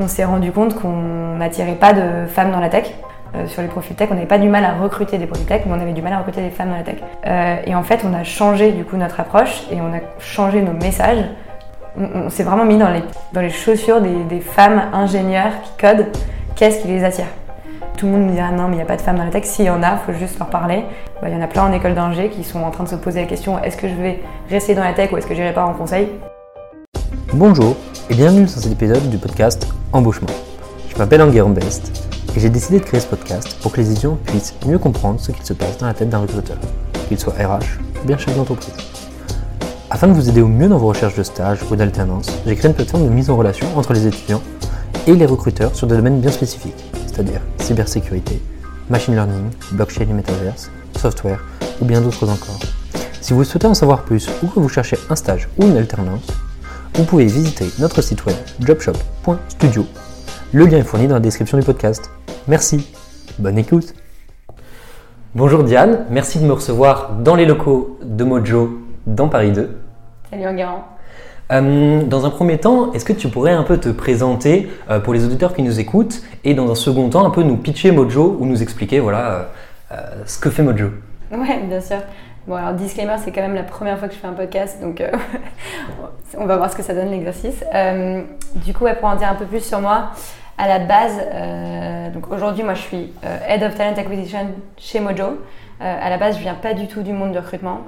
on 0.00 0.08
s'est 0.08 0.24
rendu 0.24 0.50
compte 0.50 0.74
qu'on 0.74 1.36
n'attirait 1.36 1.74
pas 1.74 1.92
de 1.92 2.26
femmes 2.26 2.50
dans 2.50 2.60
la 2.60 2.68
tech. 2.68 2.94
Euh, 3.36 3.46
sur 3.46 3.62
les 3.62 3.68
profils 3.68 3.94
tech, 3.94 4.08
on 4.10 4.14
n'avait 4.14 4.26
pas 4.26 4.38
du 4.38 4.48
mal 4.48 4.64
à 4.64 4.72
recruter 4.72 5.18
des 5.18 5.26
profils 5.26 5.46
tech, 5.46 5.62
mais 5.66 5.72
on 5.72 5.80
avait 5.80 5.92
du 5.92 6.02
mal 6.02 6.12
à 6.12 6.18
recruter 6.18 6.42
des 6.42 6.50
femmes 6.50 6.70
dans 6.70 6.76
la 6.76 6.82
tech. 6.82 6.96
Euh, 7.26 7.56
et 7.64 7.74
en 7.74 7.82
fait, 7.82 8.00
on 8.04 8.12
a 8.12 8.24
changé 8.24 8.72
du 8.72 8.84
coup 8.84 8.96
notre 8.96 9.20
approche 9.20 9.66
et 9.70 9.80
on 9.80 9.94
a 9.94 10.00
changé 10.18 10.62
nos 10.62 10.72
messages. 10.72 11.24
On, 11.96 12.30
s'est 12.30 12.44
vraiment 12.44 12.64
mis 12.64 12.78
dans 12.78 12.88
les, 12.88 13.50
chaussures 13.50 14.00
des, 14.00 14.40
femmes 14.40 14.82
ingénieurs 14.92 15.52
qui 15.62 15.86
codent. 15.86 16.06
Qu'est-ce 16.56 16.82
qui 16.82 16.88
les 16.88 17.04
attire? 17.04 17.26
Tout 17.96 18.06
le 18.06 18.12
monde 18.12 18.26
me 18.26 18.32
dit 18.32 18.40
ah 18.40 18.52
non, 18.52 18.68
mais 18.68 18.74
il 18.74 18.76
n'y 18.76 18.82
a 18.82 18.86
pas 18.86 18.96
de 18.96 19.02
femmes 19.02 19.18
dans 19.18 19.24
la 19.24 19.30
tech. 19.30 19.44
S'il 19.44 19.64
y 19.64 19.70
en 19.70 19.82
a, 19.82 19.96
faut 19.96 20.12
juste 20.12 20.38
leur 20.38 20.48
parler. 20.48 20.84
Bah, 21.20 21.28
il 21.28 21.34
y 21.34 21.36
en 21.36 21.42
a 21.42 21.48
plein 21.48 21.64
en 21.64 21.72
école 21.72 21.94
d'ingé 21.94 22.28
qui 22.28 22.44
sont 22.44 22.62
en 22.62 22.70
train 22.70 22.84
de 22.84 22.88
se 22.88 22.94
poser 22.94 23.20
la 23.20 23.26
question 23.26 23.62
est-ce 23.62 23.76
que 23.76 23.88
je 23.88 23.94
vais 23.94 24.20
rester 24.48 24.74
dans 24.74 24.84
la 24.84 24.92
tech 24.92 25.12
ou 25.12 25.18
est-ce 25.18 25.26
que 25.26 25.34
j'irai 25.34 25.52
pas 25.52 25.64
en 25.64 25.74
conseil? 25.74 26.08
Bonjour 27.32 27.76
et 28.08 28.14
bienvenue 28.14 28.42
dans 28.42 28.48
cet 28.48 28.72
épisode 28.72 29.08
du 29.10 29.18
podcast 29.18 29.68
Embauchement. 29.92 30.28
Je 30.88 30.96
m'appelle 30.96 31.20
Enguerrand 31.20 31.50
Best 31.50 31.90
et 32.36 32.38
j'ai 32.38 32.48
décidé 32.48 32.78
de 32.78 32.84
créer 32.84 33.00
ce 33.00 33.08
podcast 33.08 33.56
pour 33.60 33.72
que 33.72 33.78
les 33.80 33.90
étudiants 33.90 34.16
puissent 34.24 34.54
mieux 34.64 34.78
comprendre 34.78 35.18
ce 35.18 35.32
qu'il 35.32 35.44
se 35.44 35.52
passe 35.52 35.78
dans 35.78 35.86
la 35.86 35.94
tête 35.94 36.08
d'un 36.08 36.20
recruteur, 36.20 36.58
qu'il 37.08 37.18
soit 37.18 37.32
RH 37.32 37.80
ou 38.00 38.06
bien 38.06 38.16
chef 38.16 38.36
d'entreprise. 38.36 38.72
Afin 39.90 40.06
de 40.06 40.12
vous 40.12 40.28
aider 40.28 40.42
au 40.42 40.46
mieux 40.46 40.68
dans 40.68 40.78
vos 40.78 40.86
recherches 40.86 41.16
de 41.16 41.24
stage 41.24 41.58
ou 41.68 41.74
d'alternance, 41.74 42.28
j'ai 42.46 42.54
créé 42.54 42.68
une 42.68 42.76
plateforme 42.76 43.04
de 43.04 43.08
mise 43.08 43.30
en 43.30 43.36
relation 43.36 43.66
entre 43.76 43.92
les 43.92 44.06
étudiants 44.06 44.42
et 45.08 45.14
les 45.14 45.26
recruteurs 45.26 45.74
sur 45.74 45.88
des 45.88 45.96
domaines 45.96 46.20
bien 46.20 46.30
spécifiques, 46.30 46.84
c'est-à-dire 47.06 47.40
cybersécurité, 47.58 48.40
machine 48.90 49.14
learning, 49.14 49.50
blockchain 49.72 50.02
et 50.02 50.12
metaverse, 50.12 50.70
software 51.00 51.40
ou 51.80 51.84
bien 51.84 52.00
d'autres 52.00 52.28
encore. 52.28 52.60
Si 53.20 53.32
vous 53.32 53.42
souhaitez 53.42 53.66
en 53.66 53.74
savoir 53.74 54.04
plus 54.04 54.30
ou 54.44 54.46
que 54.46 54.60
vous 54.60 54.68
cherchez 54.68 54.98
un 55.08 55.16
stage 55.16 55.48
ou 55.58 55.64
une 55.64 55.76
alternance, 55.76 56.28
vous 56.94 57.04
pouvez 57.04 57.24
visiter 57.24 57.66
notre 57.78 58.02
site 58.02 58.24
web 58.26 58.36
jobshop.studio. 58.60 59.86
Le 60.52 60.66
lien 60.66 60.78
est 60.78 60.82
fourni 60.82 61.06
dans 61.06 61.14
la 61.14 61.20
description 61.20 61.58
du 61.58 61.64
podcast. 61.64 62.10
Merci, 62.48 62.92
bonne 63.38 63.58
écoute. 63.58 63.94
Bonjour 65.34 65.62
Diane, 65.62 66.06
merci 66.10 66.40
de 66.40 66.44
me 66.44 66.52
recevoir 66.52 67.12
dans 67.20 67.36
les 67.36 67.46
locaux 67.46 67.98
de 68.02 68.24
Mojo 68.24 68.80
dans 69.06 69.28
Paris 69.28 69.52
2. 69.52 69.78
Salut 70.30 70.46
Enguerrand. 70.46 70.84
Euh, 71.52 72.02
dans 72.04 72.26
un 72.26 72.30
premier 72.30 72.58
temps, 72.58 72.92
est-ce 72.92 73.04
que 73.04 73.12
tu 73.12 73.28
pourrais 73.28 73.52
un 73.52 73.62
peu 73.62 73.78
te 73.78 73.88
présenter 73.88 74.68
euh, 74.88 75.00
pour 75.00 75.14
les 75.14 75.24
auditeurs 75.24 75.54
qui 75.54 75.62
nous 75.62 75.80
écoutent 75.80 76.22
et 76.44 76.54
dans 76.54 76.70
un 76.70 76.74
second 76.74 77.08
temps 77.08 77.26
un 77.26 77.30
peu 77.30 77.42
nous 77.42 77.56
pitcher 77.56 77.90
Mojo 77.92 78.36
ou 78.38 78.46
nous 78.46 78.62
expliquer 78.62 79.00
voilà 79.00 79.50
euh, 79.92 79.96
ce 80.26 80.38
que 80.38 80.50
fait 80.50 80.62
Mojo? 80.62 80.90
Ouais, 81.32 81.62
bien 81.68 81.80
sûr. 81.80 81.98
Bon, 82.50 82.56
alors 82.56 82.72
disclaimer, 82.72 83.14
c'est 83.18 83.30
quand 83.30 83.42
même 83.42 83.54
la 83.54 83.62
première 83.62 83.96
fois 83.96 84.08
que 84.08 84.14
je 84.14 84.18
fais 84.18 84.26
un 84.26 84.32
podcast, 84.32 84.80
donc 84.80 85.00
euh, 85.00 85.12
on 86.36 86.46
va 86.46 86.56
voir 86.56 86.68
ce 86.68 86.74
que 86.74 86.82
ça 86.82 86.94
donne 86.94 87.12
l'exercice. 87.12 87.64
Euh, 87.72 88.24
du 88.56 88.74
coup, 88.74 88.86
pour 88.98 89.08
en 89.08 89.14
dire 89.14 89.28
un 89.28 89.36
peu 89.36 89.44
plus 89.44 89.64
sur 89.64 89.80
moi, 89.80 90.10
à 90.58 90.66
la 90.66 90.80
base, 90.80 91.16
euh, 91.32 92.10
donc 92.10 92.28
aujourd'hui, 92.32 92.64
moi 92.64 92.74
je 92.74 92.80
suis 92.80 93.12
Head 93.48 93.62
of 93.62 93.76
Talent 93.76 93.94
Acquisition 93.96 94.48
chez 94.76 94.98
Mojo. 94.98 95.38
à 95.78 96.10
la 96.10 96.18
base, 96.18 96.38
je 96.38 96.42
viens 96.42 96.54
pas 96.54 96.74
du 96.74 96.88
tout 96.88 97.02
du 97.02 97.12
monde 97.12 97.30
du 97.30 97.38
recrutement. 97.38 97.82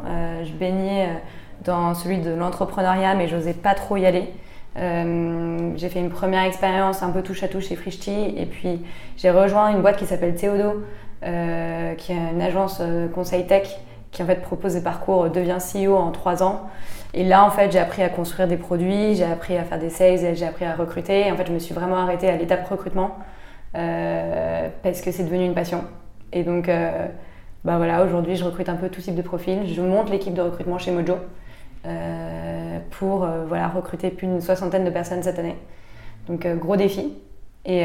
je 0.45 0.53
baignais 0.53 1.09
dans 1.65 1.95
celui 1.95 2.19
de 2.19 2.31
l'entrepreneuriat, 2.31 3.17
mais 3.17 3.27
j'osais 3.27 3.55
pas 3.55 3.75
trop 3.75 3.97
y 3.97 4.07
aller. 4.07 4.33
j'ai 4.77 5.89
fait 5.89 5.99
une 5.99 6.11
première 6.11 6.45
expérience 6.45 7.03
un 7.03 7.11
peu 7.11 7.23
touche 7.23 7.43
à 7.43 7.49
touche 7.49 7.67
chez 7.67 7.75
Frishti 7.75 8.33
et 8.37 8.47
puis 8.47 8.81
j'ai 9.17 9.33
rejoint 9.33 9.71
une 9.71 9.83
boîte 9.83 9.97
qui 9.97 10.07
s'appelle 10.07 10.37
Théodo, 10.37 10.85
qui 11.21 11.27
est 12.13 12.31
une 12.33 12.41
agence 12.41 12.81
conseil 13.13 13.49
tech 13.49 13.67
qui 14.13 14.23
en 14.23 14.27
fait 14.27 14.43
propose 14.43 14.75
des 14.75 14.83
parcours 14.83 15.31
devient 15.31 15.59
CEO 15.59 15.97
en 15.97 16.13
trois 16.13 16.43
ans. 16.43 16.69
Et 17.15 17.25
là, 17.25 17.45
en 17.45 17.51
fait, 17.51 17.73
j'ai 17.73 17.79
appris 17.79 18.03
à 18.03 18.09
construire 18.09 18.47
des 18.47 18.57
produits, 18.57 19.15
j'ai 19.17 19.25
appris 19.25 19.57
à 19.57 19.65
faire 19.65 19.79
des 19.79 19.91
sales, 19.91 20.35
j'ai 20.35 20.47
appris 20.47 20.65
à 20.65 20.75
recruter. 20.75 21.31
En 21.33 21.37
fait, 21.37 21.47
je 21.47 21.53
me 21.53 21.59
suis 21.59 21.75
vraiment 21.75 21.97
arrêtée 21.97 22.29
à 22.29 22.37
l'étape 22.37 22.67
recrutement 22.69 23.17
euh, 23.75 24.69
parce 24.83 25.01
que 25.01 25.11
c'est 25.11 25.25
devenu 25.25 25.45
une 25.45 25.55
passion. 25.55 25.85
Et 26.33 26.43
donc, 26.43 26.69
euh, 26.69 27.07
bah 27.65 27.77
voilà, 27.77 28.05
aujourd'hui, 28.05 28.37
je 28.37 28.45
recrute 28.45 28.69
un 28.69 28.77
peu 28.77 28.89
tout 28.89 29.01
type 29.01 29.15
de 29.15 29.23
profil. 29.23 29.67
Je 29.67 29.83
monte 29.83 30.11
l'équipe 30.11 30.33
de 30.33 30.41
recrutement 30.41 30.79
chez 30.79 30.91
Mojo 30.91 31.17
euh, 31.87 32.79
pour 32.91 33.27
voilà, 33.49 33.69
recruter 33.69 34.11
plus 34.11 34.27
d'une 34.27 34.41
soixantaine 34.41 34.85
de 34.85 34.91
personnes 34.91 35.23
cette 35.23 35.39
année. 35.39 35.57
Donc, 36.29 36.47
gros 36.47 36.77
défi. 36.77 37.15
Et 37.65 37.85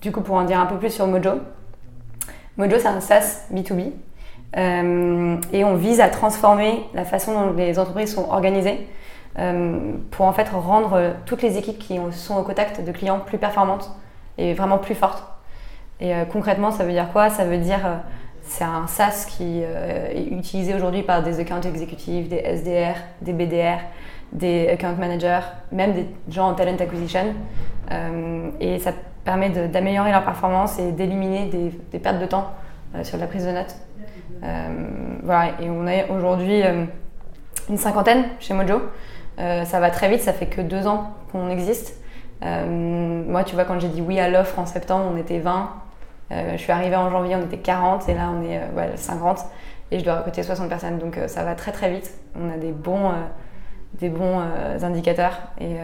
du 0.00 0.12
coup, 0.12 0.22
pour 0.22 0.36
en 0.36 0.44
dire 0.44 0.60
un 0.60 0.66
peu 0.66 0.78
plus 0.78 0.90
sur 0.90 1.06
Mojo, 1.06 1.40
Mojo, 2.56 2.78
c'est 2.78 2.86
un 2.86 3.00
SaaS 3.00 3.46
B2B. 3.52 3.92
Euh, 4.56 5.36
et 5.52 5.64
on 5.64 5.74
vise 5.74 6.00
à 6.00 6.08
transformer 6.08 6.84
la 6.94 7.04
façon 7.04 7.32
dont 7.32 7.52
les 7.52 7.78
entreprises 7.78 8.14
sont 8.14 8.28
organisées 8.30 8.86
euh, 9.38 9.92
pour 10.10 10.24
en 10.26 10.32
fait 10.32 10.48
rendre 10.48 11.14
toutes 11.26 11.42
les 11.42 11.58
équipes 11.58 11.78
qui 11.78 11.98
sont 12.12 12.36
au 12.36 12.42
contact 12.42 12.82
de 12.82 12.92
clients 12.92 13.20
plus 13.20 13.38
performantes 13.38 13.90
et 14.38 14.54
vraiment 14.54 14.78
plus 14.78 14.94
fortes. 14.94 15.24
Et 16.00 16.14
euh, 16.14 16.24
concrètement, 16.24 16.70
ça 16.70 16.84
veut 16.84 16.92
dire 16.92 17.10
quoi? 17.12 17.30
Ça 17.30 17.44
veut 17.44 17.58
dire 17.58 17.80
c'est 18.42 18.64
un 18.64 18.86
SaaS 18.86 19.26
qui 19.28 19.60
est 19.60 20.28
utilisé 20.30 20.72
aujourd'hui 20.72 21.02
par 21.02 21.24
des 21.24 21.40
account 21.40 21.60
exécutifs, 21.62 22.28
des 22.28 22.36
SDR, 22.36 22.94
des 23.20 23.32
BDR, 23.32 23.80
des 24.32 24.68
account 24.68 24.94
managers, 24.96 25.40
même 25.72 25.94
des 25.94 26.06
gens 26.28 26.50
en 26.50 26.54
talent 26.54 26.76
acquisition. 26.78 27.34
et 28.60 28.78
ça 28.78 28.92
permet 29.24 29.50
d'améliorer 29.50 30.12
leur 30.12 30.24
performance 30.24 30.78
et 30.78 30.92
d'éliminer 30.92 31.46
des, 31.46 31.72
des, 31.90 31.98
pertes 31.98 32.20
de 32.20 32.26
temps 32.26 32.52
sur 33.02 33.18
la 33.18 33.26
prise 33.26 33.44
de 33.44 33.50
notes. 33.50 33.74
Euh, 34.42 34.86
voilà, 35.22 35.52
et 35.60 35.70
on 35.70 35.86
est 35.86 36.08
aujourd'hui 36.10 36.62
euh, 36.62 36.84
une 37.68 37.76
cinquantaine 37.76 38.24
chez 38.40 38.54
Mojo. 38.54 38.82
Euh, 39.38 39.64
ça 39.64 39.80
va 39.80 39.90
très 39.90 40.08
vite, 40.08 40.20
ça 40.20 40.32
fait 40.32 40.46
que 40.46 40.60
deux 40.60 40.86
ans 40.86 41.14
qu'on 41.32 41.50
existe. 41.50 42.00
moi, 42.42 43.44
tu 43.44 43.54
vois, 43.54 43.64
quand 43.64 43.78
j'ai 43.80 43.88
dit 43.88 44.00
oui 44.00 44.18
à 44.20 44.28
l'offre 44.28 44.58
en 44.58 44.66
septembre, 44.66 45.06
on 45.12 45.16
était 45.16 45.38
20. 45.38 45.70
je 46.30 46.56
suis 46.56 46.72
arrivée 46.72 46.96
en 46.96 47.10
janvier, 47.10 47.36
on 47.36 47.42
était 47.42 47.58
40 47.58 48.08
et 48.08 48.14
là 48.14 48.30
on 48.30 48.42
est 48.42 48.96
50 48.96 49.44
et 49.90 49.98
je 49.98 50.04
dois 50.04 50.16
recruter 50.16 50.42
60 50.42 50.68
personnes. 50.68 50.98
Donc 50.98 51.18
ça 51.26 51.44
va 51.44 51.54
très 51.54 51.72
très 51.72 51.90
vite. 51.90 52.12
On 52.38 52.50
a 52.50 52.56
des 52.56 52.72
bons, 52.72 53.12
des 53.94 54.08
bons 54.08 54.40
indicateurs 54.82 55.38
et 55.60 55.76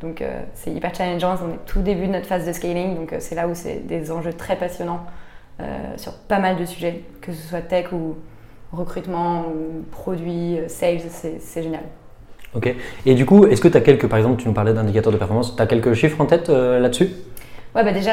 donc 0.00 0.22
c'est 0.54 0.70
hyper 0.70 0.94
challengeant. 0.94 1.36
On 1.44 1.54
est 1.54 1.64
tout 1.66 1.82
début 1.82 2.06
de 2.06 2.12
notre 2.12 2.26
phase 2.26 2.46
de 2.46 2.52
scaling, 2.52 2.96
donc 2.96 3.14
c'est 3.18 3.34
là 3.34 3.48
où 3.48 3.54
c'est 3.54 3.86
des 3.86 4.12
enjeux 4.12 4.34
très 4.34 4.56
passionnants 4.56 5.06
euh, 5.62 5.96
sur 5.96 6.12
pas 6.14 6.38
mal 6.38 6.56
de 6.56 6.64
sujets, 6.64 7.04
que 7.20 7.32
ce 7.32 7.48
soit 7.48 7.60
tech 7.60 7.92
ou 7.92 8.16
recrutement 8.72 9.42
ou 9.42 9.84
produit, 9.90 10.58
euh, 10.58 10.68
sales, 10.68 11.00
c'est 11.10 11.62
génial. 11.62 11.84
Ok. 12.54 12.74
Et 13.06 13.14
du 13.14 13.24
coup, 13.24 13.46
est-ce 13.46 13.60
que 13.60 13.68
tu 13.68 13.76
as 13.76 13.80
quelques, 13.80 14.08
par 14.08 14.18
exemple, 14.18 14.42
tu 14.42 14.48
nous 14.48 14.54
parlais 14.54 14.72
d'indicateurs 14.72 15.12
de 15.12 15.18
performance, 15.18 15.54
tu 15.54 15.62
as 15.62 15.66
quelques 15.66 15.94
chiffres 15.94 16.20
en 16.20 16.26
tête 16.26 16.48
euh, 16.48 16.80
là-dessus? 16.80 17.10
Ouais, 17.74 17.84
bah 17.84 17.92
déjà, 17.92 18.12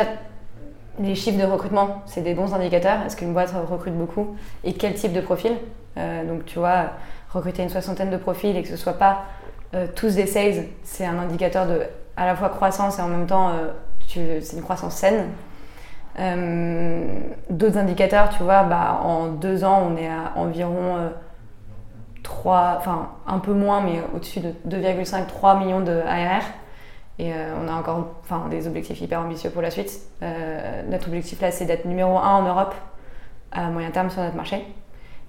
les 1.00 1.16
chiffres 1.16 1.40
de 1.40 1.50
recrutement, 1.50 2.04
c'est 2.06 2.22
des 2.22 2.34
bons 2.34 2.54
indicateurs. 2.54 3.00
Est-ce 3.06 3.18
qu'une 3.18 3.34
boîte 3.34 3.54
recrute 3.70 3.96
beaucoup? 3.96 4.36
Et 4.64 4.74
quel 4.74 4.94
type 4.94 5.14
de 5.14 5.22
profil? 5.22 5.54
Donc, 5.98 6.46
tu 6.46 6.60
vois, 6.60 6.92
recruter 7.34 7.62
une 7.62 7.70
soixantaine 7.70 8.10
de 8.10 8.16
profils 8.16 8.56
et 8.56 8.62
que 8.62 8.70
ce 8.70 8.78
soit 8.78 8.94
pas 8.94 9.26
tous 9.96 10.16
des 10.16 10.28
sales, 10.28 10.68
c'est 10.84 11.06
un 11.06 11.20
indicateur 11.20 11.68
de 11.68 11.82
à 12.16 12.26
la 12.26 12.38
fois 12.38 12.48
croissance 12.48 13.00
et 13.00 13.02
en 13.02 13.10
même 13.10 13.28
temps, 13.28 13.52
c'est 14.08 14.56
une 14.56 14.62
croissance 14.62 14.96
saine. 14.96 15.26
Euh, 16.20 17.06
d'autres 17.50 17.78
indicateurs, 17.78 18.30
tu 18.30 18.44
vois, 18.44 18.64
bah, 18.64 19.00
en 19.04 19.28
deux 19.28 19.64
ans, 19.64 19.88
on 19.90 19.98
est 19.98 20.08
à 20.08 20.34
environ 20.36 21.12
3, 22.24 22.56
euh, 22.56 22.78
enfin 22.78 23.10
un 23.26 23.40
peu 23.40 23.54
moins, 23.54 23.82
mais 23.82 24.02
au-dessus 24.14 24.42
de 24.42 24.54
2,5-3 24.68 25.60
millions 25.60 25.82
de 25.82 26.02
ARR. 26.06 26.44
Et 27.20 27.34
euh, 27.34 27.54
on 27.62 27.68
a 27.68 27.74
encore 27.74 28.16
enfin, 28.22 28.48
des 28.50 28.68
objectifs 28.68 29.00
hyper 29.02 29.22
ambitieux 29.22 29.50
pour 29.50 29.62
la 29.62 29.72
suite. 29.72 29.92
notre 30.90 31.08
objectif 31.08 31.42
là, 31.42 31.52
c'est 31.52 31.66
d'être 31.66 31.86
numéro 31.86 32.18
1 32.18 32.22
en 32.22 32.44
Europe 32.44 32.76
à 33.52 33.70
moyen 33.70 33.92
terme 33.92 34.10
sur 34.10 34.22
notre 34.22 34.36
marché. 34.36 34.66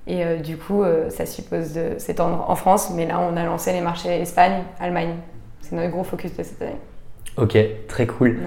Et 0.06 0.38
du 0.38 0.56
coup, 0.56 0.82
ça 1.08 1.26
suppose 1.26 1.74
de 1.74 1.98
s'étendre 1.98 2.48
en 2.48 2.56
France, 2.56 2.90
mais 2.94 3.06
là, 3.06 3.20
on 3.20 3.36
a 3.36 3.44
lancé 3.44 3.72
les 3.72 3.80
marchés 3.80 4.08
Espagne, 4.20 4.62
Allemagne. 4.80 5.14
C'est 5.60 5.76
notre 5.76 5.90
gros 5.90 6.04
focus 6.04 6.36
de 6.36 6.42
cette 6.42 6.60
année. 6.62 6.78
Ok, 7.36 7.56
très 7.86 8.06
cool. 8.06 8.40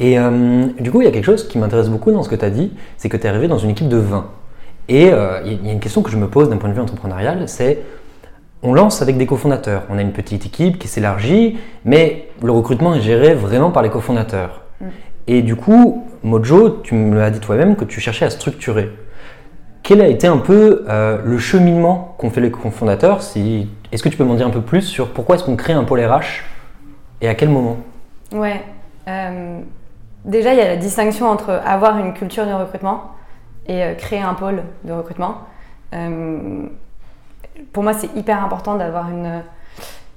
Et 0.00 0.18
euh, 0.18 0.66
du 0.80 0.90
coup, 0.90 1.02
il 1.02 1.04
y 1.04 1.08
a 1.08 1.10
quelque 1.10 1.26
chose 1.26 1.46
qui 1.46 1.58
m'intéresse 1.58 1.90
beaucoup 1.90 2.10
dans 2.10 2.22
ce 2.22 2.30
que 2.30 2.34
tu 2.34 2.44
as 2.44 2.50
dit, 2.50 2.72
c'est 2.96 3.10
que 3.10 3.18
tu 3.18 3.26
es 3.26 3.28
arrivé 3.28 3.48
dans 3.48 3.58
une 3.58 3.70
équipe 3.70 3.88
de 3.88 3.98
20. 3.98 4.28
Et 4.88 5.12
euh, 5.12 5.42
il 5.44 5.64
y 5.64 5.68
a 5.68 5.72
une 5.72 5.78
question 5.78 6.02
que 6.02 6.10
je 6.10 6.16
me 6.16 6.26
pose 6.26 6.48
d'un 6.48 6.56
point 6.56 6.70
de 6.70 6.74
vue 6.74 6.80
entrepreneurial, 6.80 7.48
c'est 7.48 7.78
on 8.62 8.74
lance 8.74 9.02
avec 9.02 9.18
des 9.18 9.26
cofondateurs. 9.26 9.84
On 9.90 9.98
a 9.98 10.02
une 10.02 10.12
petite 10.12 10.46
équipe 10.46 10.78
qui 10.78 10.88
s'élargit, 10.88 11.58
mais 11.84 12.28
le 12.42 12.50
recrutement 12.50 12.94
est 12.94 13.00
géré 13.00 13.34
vraiment 13.34 13.70
par 13.70 13.82
les 13.82 13.90
cofondateurs. 13.90 14.62
Mm. 14.80 14.86
Et 15.28 15.42
du 15.42 15.54
coup, 15.54 16.06
Mojo, 16.22 16.80
tu 16.82 16.94
me 16.94 17.16
l'as 17.16 17.30
dit 17.30 17.40
toi-même 17.40 17.76
que 17.76 17.84
tu 17.84 18.00
cherchais 18.00 18.24
à 18.24 18.30
structurer. 18.30 18.90
Quel 19.82 20.00
a 20.00 20.08
été 20.08 20.26
un 20.26 20.38
peu 20.38 20.84
euh, 20.88 21.18
le 21.24 21.38
cheminement 21.38 22.14
qu'ont 22.18 22.30
fait 22.30 22.40
les 22.40 22.50
cofondateurs 22.50 23.22
si... 23.22 23.68
Est-ce 23.92 24.02
que 24.02 24.08
tu 24.08 24.16
peux 24.16 24.24
m'en 24.24 24.34
dire 24.34 24.46
un 24.46 24.50
peu 24.50 24.60
plus 24.60 24.82
sur 24.82 25.08
pourquoi 25.08 25.36
est-ce 25.36 25.44
qu'on 25.44 25.56
crée 25.56 25.72
un 25.72 25.84
pôle 25.84 26.00
RH 26.00 26.44
et 27.20 27.28
à 27.28 27.34
quel 27.34 27.48
moment? 27.48 27.76
Ouais. 28.32 28.62
Déjà, 30.24 30.52
il 30.52 30.58
y 30.58 30.62
a 30.62 30.66
la 30.66 30.76
distinction 30.76 31.28
entre 31.28 31.50
avoir 31.50 31.98
une 31.98 32.12
culture 32.12 32.46
de 32.46 32.52
recrutement 32.52 33.12
et 33.66 33.82
euh, 33.82 33.94
créer 33.94 34.20
un 34.20 34.34
pôle 34.34 34.62
de 34.84 34.92
recrutement. 34.92 35.38
Euh, 35.94 36.66
pour 37.72 37.82
moi, 37.82 37.94
c'est 37.94 38.14
hyper 38.14 38.42
important 38.44 38.76
d'avoir 38.76 39.10
une, 39.10 39.42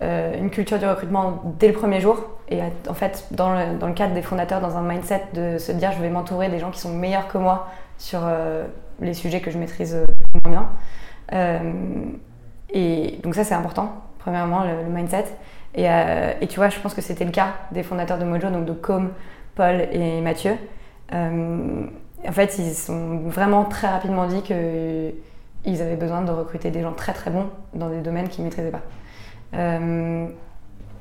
une 0.02 0.50
culture 0.50 0.80
du 0.80 0.86
recrutement 0.86 1.42
dès 1.60 1.68
le 1.68 1.74
premier 1.74 2.02
jour. 2.02 2.18
Et 2.50 2.60
en 2.90 2.94
fait, 2.94 3.26
dans 3.32 3.54
le, 3.54 3.78
dans 3.78 3.88
le, 3.88 3.94
cadre 3.94 4.14
des 4.14 4.22
fondateurs, 4.22 4.60
dans 4.60 4.76
un 4.76 4.82
mindset 4.82 5.24
de 5.34 5.58
se 5.58 5.72
dire 5.72 5.92
je 5.94 6.02
vais 6.02 6.10
m'entourer 6.10 6.50
des 6.50 6.60
gens 6.60 6.72
qui 6.72 6.80
sont 6.80 6.94
meilleurs 6.94 7.28
que 7.30 7.38
moi 7.38 7.68
sur 7.98 8.22
les 9.00 9.14
sujets 9.14 9.40
que 9.40 9.50
je 9.52 9.58
maîtrise 9.58 9.98
moins 10.46 10.68
bien. 11.32 11.70
et 12.74 13.20
donc 13.24 13.36
ça, 13.36 13.44
c'est 13.44 13.56
important, 13.56 13.94
premièrement, 14.20 14.64
le, 14.64 14.90
mindset. 14.90 15.26
Et, 15.76 15.86
et, 15.86 16.48
tu 16.48 16.58
vois, 16.58 16.70
je 16.70 16.80
pense 16.80 16.94
que 16.94 17.02
c'était 17.02 17.26
le 17.26 17.32
cas 17.32 17.54
des 17.72 17.84
fondateurs 17.84 18.18
de 18.18 18.26
Mojo, 18.26 18.50
donc 18.50 18.66
de 18.66 18.74
Com, 18.74 19.12
Paul 19.56 19.88
et 19.92 20.22
Mathieu. 20.22 20.56
en 21.12 22.32
fait, 22.32 22.58
ils 22.58 22.74
sont 22.74 23.20
vraiment 23.28 23.66
très 23.66 23.88
rapidement 23.88 24.28
dit 24.28 24.42
que 24.42 25.14
ils 25.66 25.82
avaient 25.82 25.96
besoin 25.96 26.22
de 26.22 26.32
recruter 26.32 26.72
des 26.72 26.82
gens 26.82 26.94
très 26.94 27.14
très 27.14 27.32
bons 27.32 27.50
dans 27.74 27.90
des 27.90 28.02
domaines 28.02 28.28
qu'ils 28.28 28.44
ne 28.44 28.50
maîtrisaient 28.50 28.72
pas. 28.72 28.82
Euh, 29.54 30.28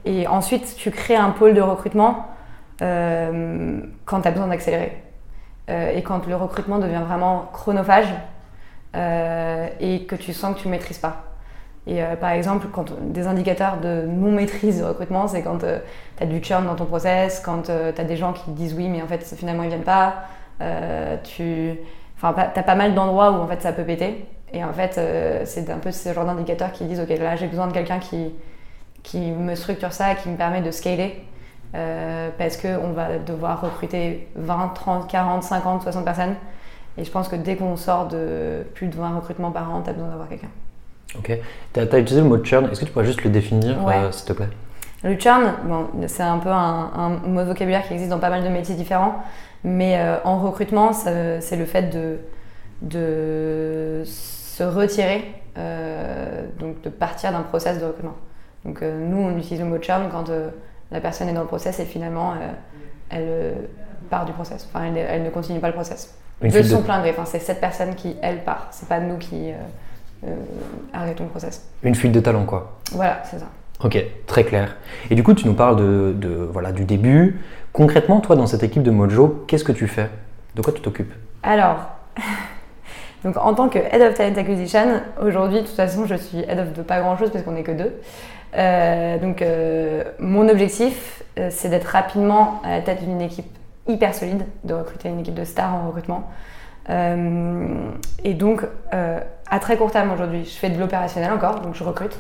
et 0.05 0.27
ensuite, 0.27 0.75
tu 0.77 0.91
crées 0.91 1.17
un 1.17 1.31
pôle 1.31 1.55
de 1.55 1.61
recrutement 1.61 2.27
euh, 2.81 3.81
quand 4.05 4.23
tu 4.23 4.29
as 4.29 4.31
besoin 4.31 4.49
d'accélérer. 4.49 5.03
Euh, 5.71 5.93
et 5.93 6.03
quand 6.03 6.27
le 6.27 6.37
recrutement 6.37 6.79
devient 6.79 7.03
vraiment 7.07 7.49
chronophage 7.53 8.13
et 8.95 10.05
que 10.05 10.15
tu 10.17 10.35
sens 10.35 10.55
que 10.55 10.61
tu 10.61 10.69
ne 10.69 10.73
maîtrises 10.73 10.99
pas. 10.99 11.32
Et 11.87 12.01
par 12.21 12.31
exemple, 12.31 12.69
des 13.01 13.27
indicateurs 13.27 13.79
de 13.79 14.07
non-maîtrise 14.07 14.81
de 14.81 14.85
recrutement, 14.85 15.27
c'est 15.27 15.43
quand 15.43 15.59
tu 15.59 15.67
as 16.23 16.27
du 16.27 16.41
churn 16.43 16.65
dans 16.65 16.77
ton 16.77 16.85
process, 16.85 17.41
quand 17.41 17.63
tu 17.63 17.73
as 17.73 18.05
des 18.05 18.17
gens 18.17 18.33
qui 18.33 18.53
disent 18.53 18.75
oui, 18.75 18.89
mais 18.89 19.03
en 19.03 19.09
fait 19.09 19.25
finalement 19.37 19.65
ils 19.65 19.69
viennent 19.69 19.83
pas. 19.83 20.15
tu 21.25 21.77
enfin, 22.17 22.35
as 22.37 22.63
pas 22.63 22.75
mal 22.77 22.95
d'endroits 22.95 23.33
où 23.33 23.35
en 23.35 23.49
fait 23.49 23.61
ça 23.63 23.73
peut 23.73 23.83
péter. 23.83 24.27
Et 24.53 24.63
en 24.65 24.73
fait, 24.73 24.99
euh, 24.99 25.43
c'est 25.45 25.71
un 25.71 25.79
peu 25.79 25.91
ce 25.91 26.13
genre 26.13 26.25
d'indicateurs 26.25 26.73
qui 26.73 26.85
disent 26.85 27.01
Ok, 27.01 27.09
là 27.09 27.37
j'ai 27.37 27.47
besoin 27.47 27.67
de 27.67 27.73
quelqu'un 27.73 27.99
qui, 27.99 28.33
qui 29.03 29.31
me 29.31 29.55
structure 29.55 29.93
ça, 29.93 30.15
qui 30.15 30.29
me 30.29 30.37
permet 30.37 30.61
de 30.61 30.71
scaler. 30.71 31.25
Euh, 31.75 32.29
parce 32.37 32.59
qu'on 32.59 32.93
va 32.93 33.19
devoir 33.19 33.63
recruter 33.63 34.29
20, 34.35 34.73
30, 34.75 35.11
40, 35.11 35.43
50, 35.43 35.83
60 35.83 36.05
personnes. 36.05 36.35
Et 36.99 37.05
je 37.05 37.11
pense 37.11 37.29
que 37.29 37.37
dès 37.37 37.57
qu'on 37.57 37.77
sort 37.77 38.09
de 38.09 38.67
plus 38.75 38.89
de 38.89 38.95
20 38.95 39.17
recrutements 39.17 39.51
par 39.51 39.75
an, 39.75 39.81
tu 39.81 39.89
as 39.89 39.95
besoin 39.95 40.11
d'avoir 40.11 40.29
quelqu'un. 40.29 40.51
Ok. 41.19 41.39
Tu 41.73 41.81
as, 41.81 41.85
utilisé 41.85 42.21
le 42.21 42.29
mot 42.29 42.43
churn. 42.43 42.69
Est-ce 42.71 42.81
que 42.81 42.87
tu 42.87 42.93
pourrais 42.93 43.05
juste 43.05 43.23
le 43.25 43.31
définir, 43.31 43.87
euh, 43.87 44.11
s'il 44.13 44.27
te 44.27 44.33
plaît? 44.33 44.49
Le 45.05 45.19
churn, 45.19 45.55
bon, 45.65 45.89
c'est 46.07 46.23
un 46.23 46.39
peu 46.39 46.49
un, 46.49 46.91
un, 46.95 47.09
mot 47.27 47.41
de 47.41 47.47
vocabulaire 47.47 47.87
qui 47.87 47.93
existe 47.93 48.11
dans 48.11 48.19
pas 48.19 48.31
mal 48.31 48.45
de 48.45 48.49
métiers 48.49 48.75
différents. 48.75 49.17
Mais 49.65 50.01
en 50.25 50.39
recrutement, 50.41 50.93
c'est 50.93 51.57
le 51.57 51.65
fait 51.65 51.91
de, 51.91 52.19
de 52.83 54.03
se 54.05 54.63
retirer, 54.63 55.35
euh, 55.57 56.47
donc 56.59 56.83
de 56.83 56.91
partir 56.91 57.33
d'un 57.33 57.43
process 57.43 57.79
de 57.81 57.85
recrutement. 57.85 58.17
Donc 58.65 58.83
euh, 58.83 58.99
nous, 59.09 59.19
on 59.19 59.37
utilise 59.39 59.61
le 59.61 59.67
mot 59.67 59.79
churn 59.81 60.09
quand 60.11 60.29
euh, 60.29 60.51
la 60.91 61.01
personne 61.01 61.29
est 61.29 61.33
dans 61.33 61.41
le 61.41 61.47
process 61.47 61.81
et 61.81 61.85
finalement 61.85 62.35
elle 63.09 63.69
part 64.11 64.25
du 64.25 64.33
process. 64.33 64.69
Enfin, 64.69 64.93
elle, 64.95 65.23
ne 65.23 65.31
continue 65.31 65.61
pas 65.61 65.69
le 65.69 65.75
process. 65.75 66.15
de 66.43 66.63
son 66.63 66.83
plein 66.83 67.01
gré. 67.01 67.11
Enfin, 67.11 67.25
c'est 67.25 67.39
cette 67.39 67.61
personne 67.61 67.95
qui, 67.95 68.17
elle, 68.21 68.45
part. 68.45 68.69
C'est 68.71 68.89
pas 68.89 69.01
nous 69.01 69.17
qui 69.17 69.53
arrêtons 70.93 71.25
le 71.25 71.31
process. 71.31 71.69
Une 71.83 71.95
fuite 71.95 72.13
de 72.13 72.21
talent, 72.21 72.45
quoi. 72.45 72.79
Voilà, 72.93 73.23
c'est 73.25 73.39
ça. 73.39 73.47
Ok, 73.83 74.03
très 74.27 74.45
clair. 74.45 74.77
Et 75.11 75.15
du 75.15 75.23
coup, 75.23 75.35
tu 75.35 75.47
nous 75.47 75.55
parles 75.55 75.77
de, 75.77 76.15
de, 76.17 76.49
voilà, 76.53 76.73
du 76.73 76.85
début. 76.85 77.41
Concrètement, 77.73 78.21
toi, 78.21 78.37
dans 78.37 78.47
cette 78.47 78.63
équipe 78.63 78.83
de 78.83 78.91
Mojo, 78.91 79.45
qu'est-ce 79.49 79.65
que 79.65 79.73
tu 79.73 79.89
fais? 79.89 80.09
De 80.55 80.63
quoi 80.63 80.73
tu 80.73 80.81
t'occupes? 80.81 81.13
Alors, 81.43 81.89
Donc 83.25 83.37
en 83.37 83.55
tant 83.55 83.69
que 83.69 83.79
Head 83.79 84.03
of 84.03 84.15
Talent 84.15 84.37
Acquisition, 84.37 85.01
aujourd'hui, 85.21 85.61
de 85.61 85.67
toute 85.67 85.77
façon, 85.77 86.07
je 86.07 86.15
suis 86.15 86.39
Head 86.39 86.59
of 86.59 86.73
de 86.73 86.83
pas 86.83 87.01
grand-chose 87.01 87.31
parce 87.31 87.45
qu'on 87.45 87.53
n'est 87.53 87.63
que 87.63 87.73
deux. 87.73 87.93
Euh, 88.57 89.19
donc 89.19 89.43
euh, 89.43 90.03
mon 90.19 90.49
objectif, 90.49 91.23
euh, 91.39 91.49
c'est 91.51 91.69
d'être 91.69 91.87
rapidement 91.87 92.61
à 92.65 92.71
la 92.71 92.81
tête 92.83 93.05
d'une 93.05 93.21
équipe 93.21 93.47
hyper 93.89 94.15
solide, 94.15 94.45
de 94.65 94.75
recruter 94.75 95.09
une 95.09 95.21
équipe 95.21 95.35
de 95.35 95.45
stars 95.45 95.75
en 95.75 95.87
recrutement. 95.87 96.29
Et 96.89 98.35
donc, 98.35 98.63
à 98.91 99.59
très 99.61 99.77
court 99.77 99.91
terme 99.91 100.13
aujourd'hui, 100.13 100.45
je 100.45 100.51
fais 100.51 100.71
de 100.71 100.79
l'opérationnel 100.79 101.33
encore, 101.33 101.61
donc 101.61 101.75
je 101.75 101.85
recrute. 101.85 102.19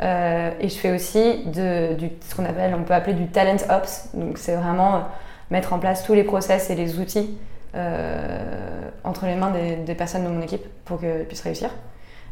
et 0.00 0.68
je 0.68 0.78
fais 0.78 0.92
aussi 0.92 1.44
de, 1.46 1.96
ce 2.28 2.34
qu'on 2.34 2.44
appelle, 2.44 2.74
on 2.74 2.82
peut 2.82 2.94
appeler 2.94 3.14
du 3.14 3.26
talent 3.26 3.58
ops. 3.68 4.08
Donc 4.14 4.38
c'est 4.38 4.56
vraiment 4.56 5.04
mettre 5.50 5.72
en 5.72 5.78
place 5.78 6.04
tous 6.04 6.14
les 6.14 6.24
process 6.24 6.70
et 6.70 6.74
les 6.74 6.98
outils 6.98 7.36
euh, 7.74 8.88
entre 9.04 9.26
les 9.26 9.36
mains 9.36 9.52
des, 9.52 9.94
personnes 9.94 10.24
de 10.24 10.28
mon 10.28 10.42
équipe 10.42 10.66
pour 10.84 11.00
qu'elles 11.00 11.26
puissent 11.26 11.42
réussir. 11.42 11.70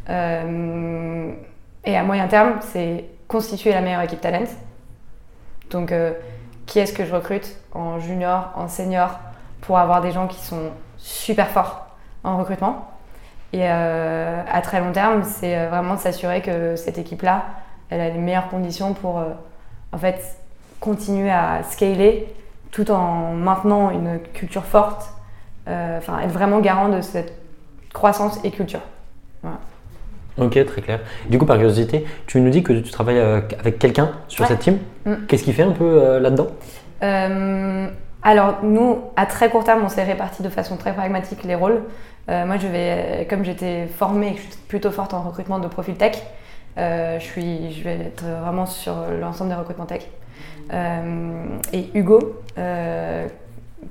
Euh, 0.08 1.32
et 1.84 1.96
à 1.96 2.02
moyen 2.02 2.26
terme, 2.28 2.58
c'est 2.60 3.04
constituer 3.28 3.72
la 3.72 3.80
meilleure 3.80 4.02
équipe 4.02 4.20
talent. 4.20 4.48
Donc, 5.70 5.92
euh, 5.92 6.12
qui 6.66 6.78
est-ce 6.78 6.92
que 6.92 7.04
je 7.04 7.14
recrute 7.14 7.56
en 7.72 7.98
junior, 7.98 8.52
en 8.56 8.68
senior, 8.68 9.20
pour 9.60 9.78
avoir 9.78 10.00
des 10.00 10.10
gens 10.10 10.26
qui 10.26 10.40
sont 10.40 10.70
super 11.08 11.48
forts 11.48 11.86
en 12.24 12.38
recrutement. 12.38 12.90
Et 13.52 13.66
à 13.66 14.60
très 14.62 14.80
long 14.80 14.92
terme, 14.92 15.22
c'est 15.24 15.66
vraiment 15.68 15.94
de 15.94 16.00
s'assurer 16.00 16.42
que 16.42 16.76
cette 16.76 16.98
équipe-là, 16.98 17.46
elle 17.88 18.00
a 18.02 18.10
les 18.10 18.18
meilleures 18.18 18.48
conditions 18.48 18.92
pour 18.92 19.22
en 19.92 19.98
fait 19.98 20.36
continuer 20.80 21.30
à 21.30 21.62
scaler 21.62 22.28
tout 22.70 22.90
en 22.90 23.32
maintenant 23.32 23.90
une 23.90 24.20
culture 24.34 24.64
forte 24.64 25.14
euh, 25.68 25.98
enfin, 25.98 26.20
être 26.20 26.32
vraiment 26.32 26.60
garant 26.60 26.88
de 26.88 27.00
cette 27.02 27.32
croissance 27.92 28.40
et 28.44 28.50
culture. 28.50 28.80
Ok, 30.38 30.64
très 30.66 30.82
clair. 30.82 31.00
Du 31.28 31.36
coup, 31.36 31.46
par 31.46 31.56
curiosité, 31.56 32.04
tu 32.26 32.40
nous 32.40 32.50
dis 32.50 32.62
que 32.62 32.72
tu 32.72 32.90
travailles 32.92 33.18
euh, 33.18 33.40
avec 33.58 33.80
quelqu'un 33.80 34.12
sur 34.28 34.46
cette 34.46 34.60
team. 34.60 34.78
Mm. 35.04 35.14
Qu'est-ce 35.26 35.42
qu'il 35.42 35.52
fait 35.52 35.64
un 35.64 35.72
peu 35.72 35.84
euh, 35.84 36.20
là-dedans? 36.20 36.46
Alors, 38.30 38.58
nous, 38.62 38.98
à 39.16 39.24
très 39.24 39.48
court 39.48 39.64
terme, 39.64 39.80
on 39.82 39.88
s'est 39.88 40.04
répartis 40.04 40.42
de 40.42 40.50
façon 40.50 40.76
très 40.76 40.92
pragmatique 40.92 41.44
les 41.44 41.54
rôles. 41.54 41.82
moi, 42.28 42.58
je 42.58 42.66
vais, 42.66 43.26
comme 43.30 43.42
j'étais 43.42 43.86
formée 43.86 44.34
je 44.36 44.42
suis 44.42 44.60
plutôt 44.68 44.90
forte 44.90 45.14
en 45.14 45.22
recrutement 45.22 45.58
de 45.58 45.66
profil 45.66 45.94
tech, 45.94 46.22
je, 46.76 47.18
suis, 47.20 47.72
je 47.72 47.84
vais 47.84 47.94
être 47.94 48.24
vraiment 48.24 48.66
sur 48.66 48.94
l'ensemble 49.18 49.48
des 49.48 49.56
recrutements 49.56 49.86
tech. 49.86 50.02
et 51.72 51.88
Hugo, 51.94 52.42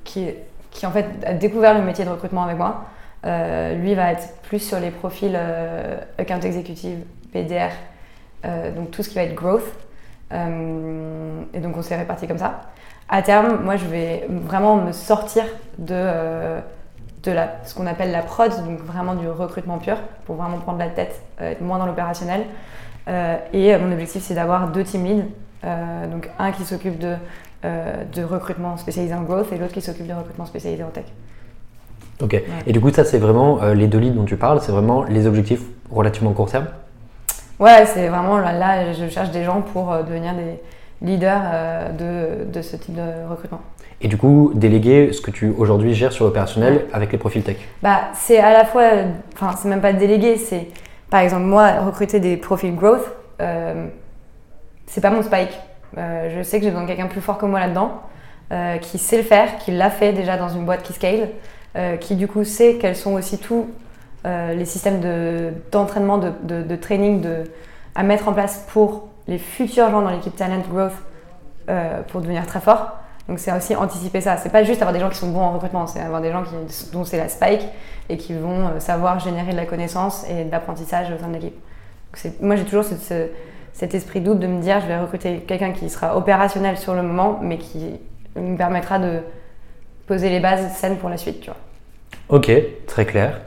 qui 0.04 0.86
en 0.86 0.92
fait 0.92 1.06
a 1.26 1.32
découvert 1.34 1.74
le 1.74 1.82
métier 1.82 2.04
de 2.04 2.10
recrutement 2.10 2.44
avec 2.44 2.58
moi. 2.58 2.84
Euh, 3.26 3.74
lui 3.74 3.94
va 3.94 4.12
être 4.12 4.40
plus 4.42 4.60
sur 4.60 4.78
les 4.78 4.90
profils 4.90 5.34
euh, 5.34 5.98
account 6.18 6.40
executive, 6.40 7.00
PDR, 7.32 7.70
euh, 8.44 8.72
donc 8.72 8.92
tout 8.92 9.02
ce 9.02 9.08
qui 9.08 9.16
va 9.16 9.22
être 9.22 9.34
growth. 9.34 9.66
et 10.30 11.60
donc 11.60 11.76
on 11.76 11.82
s'est 11.82 11.96
réparti 11.96 12.28
comme 12.28 12.38
ça. 12.38 12.60
À 13.08 13.22
terme, 13.22 13.64
moi 13.64 13.76
je 13.76 13.86
vais 13.86 14.26
vraiment 14.28 14.76
me 14.76 14.92
sortir 14.92 15.44
de, 15.78 16.60
de 17.22 17.32
la, 17.32 17.56
ce 17.64 17.74
qu'on 17.74 17.86
appelle 17.86 18.10
la 18.10 18.22
prod, 18.22 18.50
donc 18.66 18.80
vraiment 18.80 19.14
du 19.14 19.28
recrutement 19.28 19.78
pur, 19.78 19.96
pour 20.26 20.36
vraiment 20.36 20.58
prendre 20.58 20.78
la 20.78 20.88
tête, 20.88 21.22
être 21.40 21.62
moins 21.62 21.78
dans 21.78 21.86
l'opérationnel. 21.86 22.42
et 23.06 23.76
mon 23.78 23.92
objectif 23.92 24.22
c'est 24.22 24.34
d'avoir 24.34 24.68
deux 24.68 24.84
team 24.84 25.04
leads, 25.04 25.26
donc 26.10 26.28
un 26.38 26.52
qui 26.52 26.64
s'occupe 26.64 26.98
de 26.98 27.16
euh, 27.64 28.04
de 28.14 28.22
recrutement 28.22 28.76
spécialisé 28.76 29.12
en 29.14 29.22
growth 29.22 29.50
et 29.50 29.58
l'autre 29.58 29.72
qui 29.72 29.82
s'occupe 29.82 30.06
de 30.06 30.12
recrutement 30.12 30.46
spécialisé 30.46 30.84
en 30.84 30.90
tech. 30.90 31.06
Ok. 32.22 32.40
Et 32.68 32.72
du 32.72 32.80
coup, 32.80 32.92
ça, 32.92 33.04
c'est 33.04 33.18
vraiment 33.18 33.60
euh, 33.60 33.74
les 33.74 33.88
deux 33.88 33.98
leads 33.98 34.14
dont 34.14 34.26
tu 34.26 34.36
parles, 34.36 34.60
c'est 34.60 34.70
vraiment 34.70 35.02
les 35.02 35.26
objectifs 35.26 35.62
relativement 35.90 36.32
court 36.34 36.48
terme? 36.48 36.66
Ouais, 37.58 37.84
c'est 37.86 38.06
vraiment 38.06 38.38
là, 38.38 38.92
je 38.92 39.08
cherche 39.08 39.32
des 39.32 39.42
gens 39.42 39.60
pour 39.60 39.90
euh, 39.90 40.04
devenir 40.04 40.34
des 40.34 40.60
leaders 41.02 41.42
de, 41.98 42.44
de, 42.44 42.62
ce 42.62 42.76
type 42.76 42.94
de 42.94 43.28
recrutement. 43.28 43.60
Et 44.00 44.08
du 44.08 44.16
coup, 44.16 44.52
déléguer 44.54 45.12
ce 45.12 45.20
que 45.20 45.30
tu 45.30 45.52
aujourd'hui 45.56 45.94
gères 45.94 46.12
sur 46.12 46.24
l'opérationnel 46.24 46.86
avec 46.92 47.12
les 47.12 47.18
profils 47.18 47.42
tech 47.42 47.56
bah, 47.82 48.10
C'est 48.14 48.38
à 48.38 48.52
la 48.52 48.64
fois, 48.64 48.84
enfin, 49.34 49.54
c'est 49.56 49.68
même 49.68 49.80
pas 49.80 49.92
déléguer, 49.92 50.36
c'est 50.36 50.68
par 51.10 51.20
exemple, 51.20 51.44
moi, 51.44 51.80
recruter 51.80 52.20
des 52.20 52.36
profils 52.36 52.74
growth, 52.74 53.10
c'est 54.88 55.00
pas 55.00 55.10
mon 55.10 55.22
spike. 55.22 55.50
Euh, 55.96 56.30
je 56.36 56.42
sais 56.42 56.58
que 56.58 56.64
j'ai 56.64 56.70
besoin 56.70 56.84
de 56.84 56.88
quelqu'un 56.88 57.06
plus 57.06 57.20
fort 57.20 57.38
que 57.38 57.46
moi 57.46 57.60
là-dedans, 57.60 58.02
euh, 58.52 58.78
qui 58.78 58.98
sait 58.98 59.16
le 59.16 59.22
faire, 59.22 59.58
qui 59.58 59.70
l'a 59.70 59.90
fait 59.90 60.12
déjà 60.12 60.36
dans 60.36 60.48
une 60.48 60.64
boîte 60.64 60.82
qui 60.82 60.92
scale, 60.92 61.30
euh, 61.76 61.96
qui 61.96 62.14
du 62.16 62.28
coup 62.28 62.44
sait 62.44 62.78
quels 62.80 62.96
sont 62.96 63.14
aussi 63.14 63.38
tous 63.38 63.66
les 64.24 64.66
systèmes 64.66 65.00
d'entraînement, 65.72 66.18
de, 66.18 66.32
de, 66.62 66.76
training 66.76 67.22
de, 67.22 67.44
à 67.94 68.02
mettre 68.02 68.28
en 68.28 68.34
place 68.34 68.66
pour 68.70 69.08
les 69.28 69.38
futurs 69.38 69.90
gens 69.90 70.02
dans 70.02 70.10
l'équipe 70.10 70.34
Talent 70.34 70.62
Growth 70.68 70.92
pour 72.08 72.20
devenir 72.20 72.46
très 72.46 72.60
fort. 72.60 72.96
Donc 73.28 73.38
c'est 73.38 73.52
aussi 73.52 73.76
anticiper 73.76 74.22
ça. 74.22 74.38
C'est 74.38 74.48
pas 74.48 74.64
juste 74.64 74.80
avoir 74.80 74.94
des 74.94 75.00
gens 75.00 75.10
qui 75.10 75.18
sont 75.18 75.30
bons 75.30 75.42
en 75.42 75.52
recrutement, 75.52 75.86
c'est 75.86 76.00
avoir 76.00 76.22
des 76.22 76.32
gens 76.32 76.42
qui, 76.42 76.90
dont 76.92 77.04
c'est 77.04 77.18
la 77.18 77.28
spike 77.28 77.60
et 78.08 78.16
qui 78.16 78.32
vont 78.32 78.80
savoir 78.80 79.20
générer 79.20 79.52
de 79.52 79.56
la 79.56 79.66
connaissance 79.66 80.24
et 80.30 80.44
de 80.44 80.50
l'apprentissage 80.50 81.12
au 81.12 81.18
sein 81.18 81.28
de 81.28 81.34
l'équipe. 81.34 81.56
Moi 82.40 82.56
j'ai 82.56 82.64
toujours 82.64 82.84
ce, 82.84 82.94
cet 83.78 83.94
esprit 83.94 84.20
doute 84.20 84.40
de 84.40 84.48
me 84.48 84.60
dire 84.60 84.80
je 84.80 84.86
vais 84.86 84.98
recruter 84.98 85.38
quelqu'un 85.46 85.70
qui 85.70 85.88
sera 85.88 86.16
opérationnel 86.16 86.76
sur 86.76 86.94
le 86.94 87.02
moment, 87.02 87.38
mais 87.40 87.58
qui 87.58 88.00
me 88.34 88.56
permettra 88.56 88.98
de 88.98 89.20
poser 90.06 90.30
les 90.30 90.40
bases 90.40 90.72
saines 90.72 90.96
pour 90.96 91.08
la 91.08 91.16
suite, 91.16 91.40
tu 91.40 91.50
vois. 91.50 91.58
Ok, 92.28 92.50
très 92.86 93.06
clair. 93.06 93.40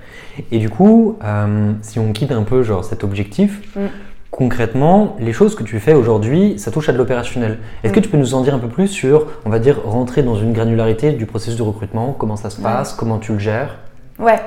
Et 0.51 0.59
du 0.59 0.69
coup, 0.69 1.17
euh, 1.23 1.73
si 1.81 1.99
on 1.99 2.13
quitte 2.13 2.31
un 2.31 2.43
peu 2.43 2.63
genre 2.63 2.85
cet 2.85 3.03
objectif, 3.03 3.75
mm. 3.75 3.87
Concrètement, 4.31 5.15
les 5.19 5.33
choses 5.33 5.55
que 5.55 5.63
tu 5.63 5.79
fais 5.79 5.93
aujourd'hui, 5.93 6.57
ça 6.57 6.71
touche 6.71 6.87
à 6.89 6.93
de 6.93 6.97
l'opérationnel. 6.97 7.59
Est-ce 7.83 7.91
que 7.93 7.99
Mm. 7.99 8.03
tu 8.03 8.09
peux 8.09 8.17
nous 8.17 8.33
en 8.33 8.41
dire 8.41 8.55
un 8.55 8.59
peu 8.59 8.69
plus 8.69 8.87
sur, 8.87 9.27
on 9.45 9.49
va 9.49 9.59
dire, 9.59 9.81
rentrer 9.85 10.23
dans 10.23 10.35
une 10.35 10.53
granularité 10.53 11.11
du 11.11 11.25
processus 11.25 11.57
de 11.57 11.63
recrutement, 11.63 12.13
comment 12.17 12.37
ça 12.37 12.49
se 12.49 12.57
Ouais. 12.57 12.63
passe, 12.63 12.93
comment 12.93 13.19
tu 13.19 13.33
le 13.33 13.39
gères? 13.39 13.75
Ouais. 14.19 14.39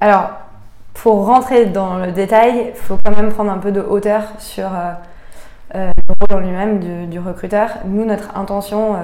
Alors, 0.00 0.30
pour 0.94 1.26
rentrer 1.26 1.66
dans 1.66 1.96
le 1.98 2.10
détail, 2.10 2.72
il 2.74 2.74
faut 2.74 2.98
quand 3.04 3.16
même 3.16 3.28
prendre 3.30 3.52
un 3.52 3.58
peu 3.58 3.70
de 3.70 3.80
hauteur 3.80 4.22
sur 4.40 4.66
euh, 4.66 4.92
euh, 5.76 5.90
le 6.08 6.14
rôle 6.34 6.42
en 6.42 6.46
lui-même 6.46 6.80
du, 6.80 7.06
du 7.06 7.20
recruteur. 7.20 7.68
Nous, 7.86 8.04
notre 8.04 8.36
intention 8.36 8.96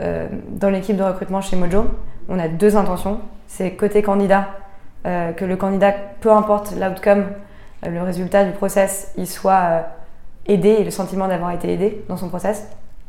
euh, 0.00 0.26
dans 0.50 0.70
l'équipe 0.70 0.96
de 0.96 1.02
recrutement 1.04 1.40
chez 1.40 1.54
Mojo, 1.56 1.84
on 2.28 2.38
a 2.38 2.48
deux 2.48 2.76
intentions. 2.76 3.20
C'est 3.46 3.70
côté 3.72 4.02
candidat, 4.02 4.48
que 5.04 5.44
le 5.44 5.56
candidat, 5.56 5.94
peu 6.20 6.30
importe 6.30 6.74
l'outcome, 6.78 7.24
le 7.82 8.02
résultat 8.02 8.44
du 8.44 8.52
process, 8.52 9.12
il 9.16 9.26
soit 9.26 9.52
euh, 9.52 9.82
aidé 10.46 10.70
et 10.70 10.84
le 10.84 10.90
sentiment 10.90 11.28
d'avoir 11.28 11.52
été 11.52 11.72
aidé 11.72 12.04
dans 12.08 12.16
son 12.16 12.28
process 12.28 12.66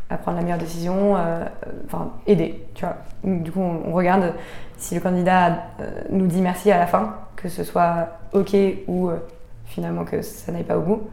à 0.10 0.18
prendre 0.18 0.38
la 0.38 0.44
meilleure 0.44 0.60
décision, 0.60 1.16
euh, 1.16 1.20
euh, 1.20 1.72
enfin 1.86 2.12
aidé, 2.26 2.66
tu 2.74 2.84
vois. 2.84 2.98
Du 3.24 3.52
coup, 3.52 3.62
on, 3.62 3.94
regarde 3.94 4.34
si 4.78 4.96
le 4.96 5.02
candidat 5.02 5.64
euh, 5.80 6.02
nous 6.10 6.28
dit 6.28 6.42
merci 6.42 6.72
à 6.72 6.80
la 6.80 6.88
fin, 6.88 7.16
que 7.36 7.48
ce 7.48 7.64
soit 7.64 8.08
OK 8.34 8.56
ou 8.88 9.10
euh, 9.10 9.18
finalement 9.66 10.06
que 10.06 10.22
ça 10.22 10.52
n'aille 10.52 10.64
pas 10.64 10.78
au 10.78 10.82
bout. 10.82 11.10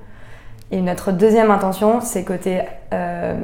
Et 0.71 0.81
notre 0.81 1.13
deuxième 1.13 1.51
intention, 1.51 2.01
c'est 2.01 2.25
côté 2.25 2.63
euh, 2.93 3.37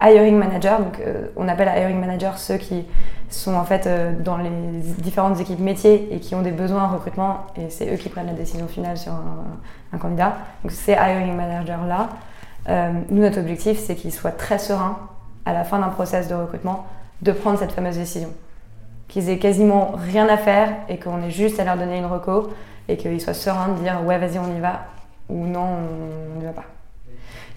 hiring 0.00 0.36
manager. 0.36 0.78
Donc, 0.78 1.00
euh, 1.00 1.28
on 1.36 1.48
appelle 1.48 1.68
hiring 1.68 1.98
manager 1.98 2.38
ceux 2.38 2.56
qui 2.56 2.84
sont 3.28 3.54
en 3.54 3.64
fait 3.64 3.86
euh, 3.86 4.12
dans 4.18 4.36
les 4.36 4.50
différentes 4.98 5.40
équipes 5.40 5.60
métiers 5.60 6.08
et 6.12 6.20
qui 6.20 6.34
ont 6.34 6.42
des 6.42 6.52
besoins 6.52 6.84
en 6.84 6.88
recrutement, 6.88 7.46
et 7.56 7.70
c'est 7.70 7.92
eux 7.92 7.96
qui 7.96 8.08
prennent 8.08 8.26
la 8.26 8.32
décision 8.32 8.68
finale 8.68 8.96
sur 8.96 9.12
un, 9.12 9.98
candidat. 9.98 10.36
Donc, 10.62 10.72
ces 10.72 10.92
hiring 10.92 11.34
managers 11.34 11.86
là, 11.88 12.10
euh, 12.68 12.92
nous 13.08 13.22
notre 13.22 13.40
objectif, 13.40 13.78
c'est 13.78 13.94
qu'ils 13.94 14.12
soient 14.12 14.32
très 14.32 14.58
sereins 14.58 14.98
à 15.44 15.52
la 15.52 15.64
fin 15.64 15.78
d'un 15.78 15.88
process 15.88 16.28
de 16.28 16.34
recrutement 16.34 16.86
de 17.22 17.32
prendre 17.32 17.58
cette 17.58 17.72
fameuse 17.72 17.96
décision 17.96 18.28
qu'ils 19.08 19.30
aient 19.30 19.38
quasiment 19.38 19.92
rien 19.96 20.28
à 20.28 20.36
faire 20.36 20.74
et 20.88 20.98
qu'on 20.98 21.22
ait 21.22 21.30
juste 21.30 21.60
à 21.60 21.64
leur 21.64 21.76
donner 21.76 21.98
une 21.98 22.06
reco 22.06 22.50
et 22.88 22.96
qu'ils 22.96 23.20
soient 23.20 23.34
sereins 23.34 23.68
de 23.68 23.80
dire 23.80 24.02
ouais 24.04 24.18
vas-y 24.18 24.38
on 24.38 24.54
y 24.54 24.60
va 24.60 24.86
ou 25.28 25.46
non 25.46 25.78
on 26.34 26.38
n'y 26.38 26.44
va 26.44 26.52
pas. 26.52 26.64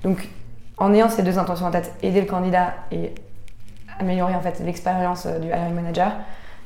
Donc 0.03 0.29
en 0.79 0.93
ayant 0.93 1.09
ces 1.09 1.23
deux 1.23 1.37
intentions 1.37 1.67
en 1.67 1.71
tête, 1.71 1.93
aider 2.01 2.21
le 2.21 2.27
candidat 2.27 2.73
et 2.91 3.13
améliorer 3.99 4.33
en 4.33 4.41
fait 4.41 4.59
l'expérience 4.63 5.25
euh, 5.25 5.39
du 5.39 5.47
hiring 5.49 5.73
manager, 5.73 6.13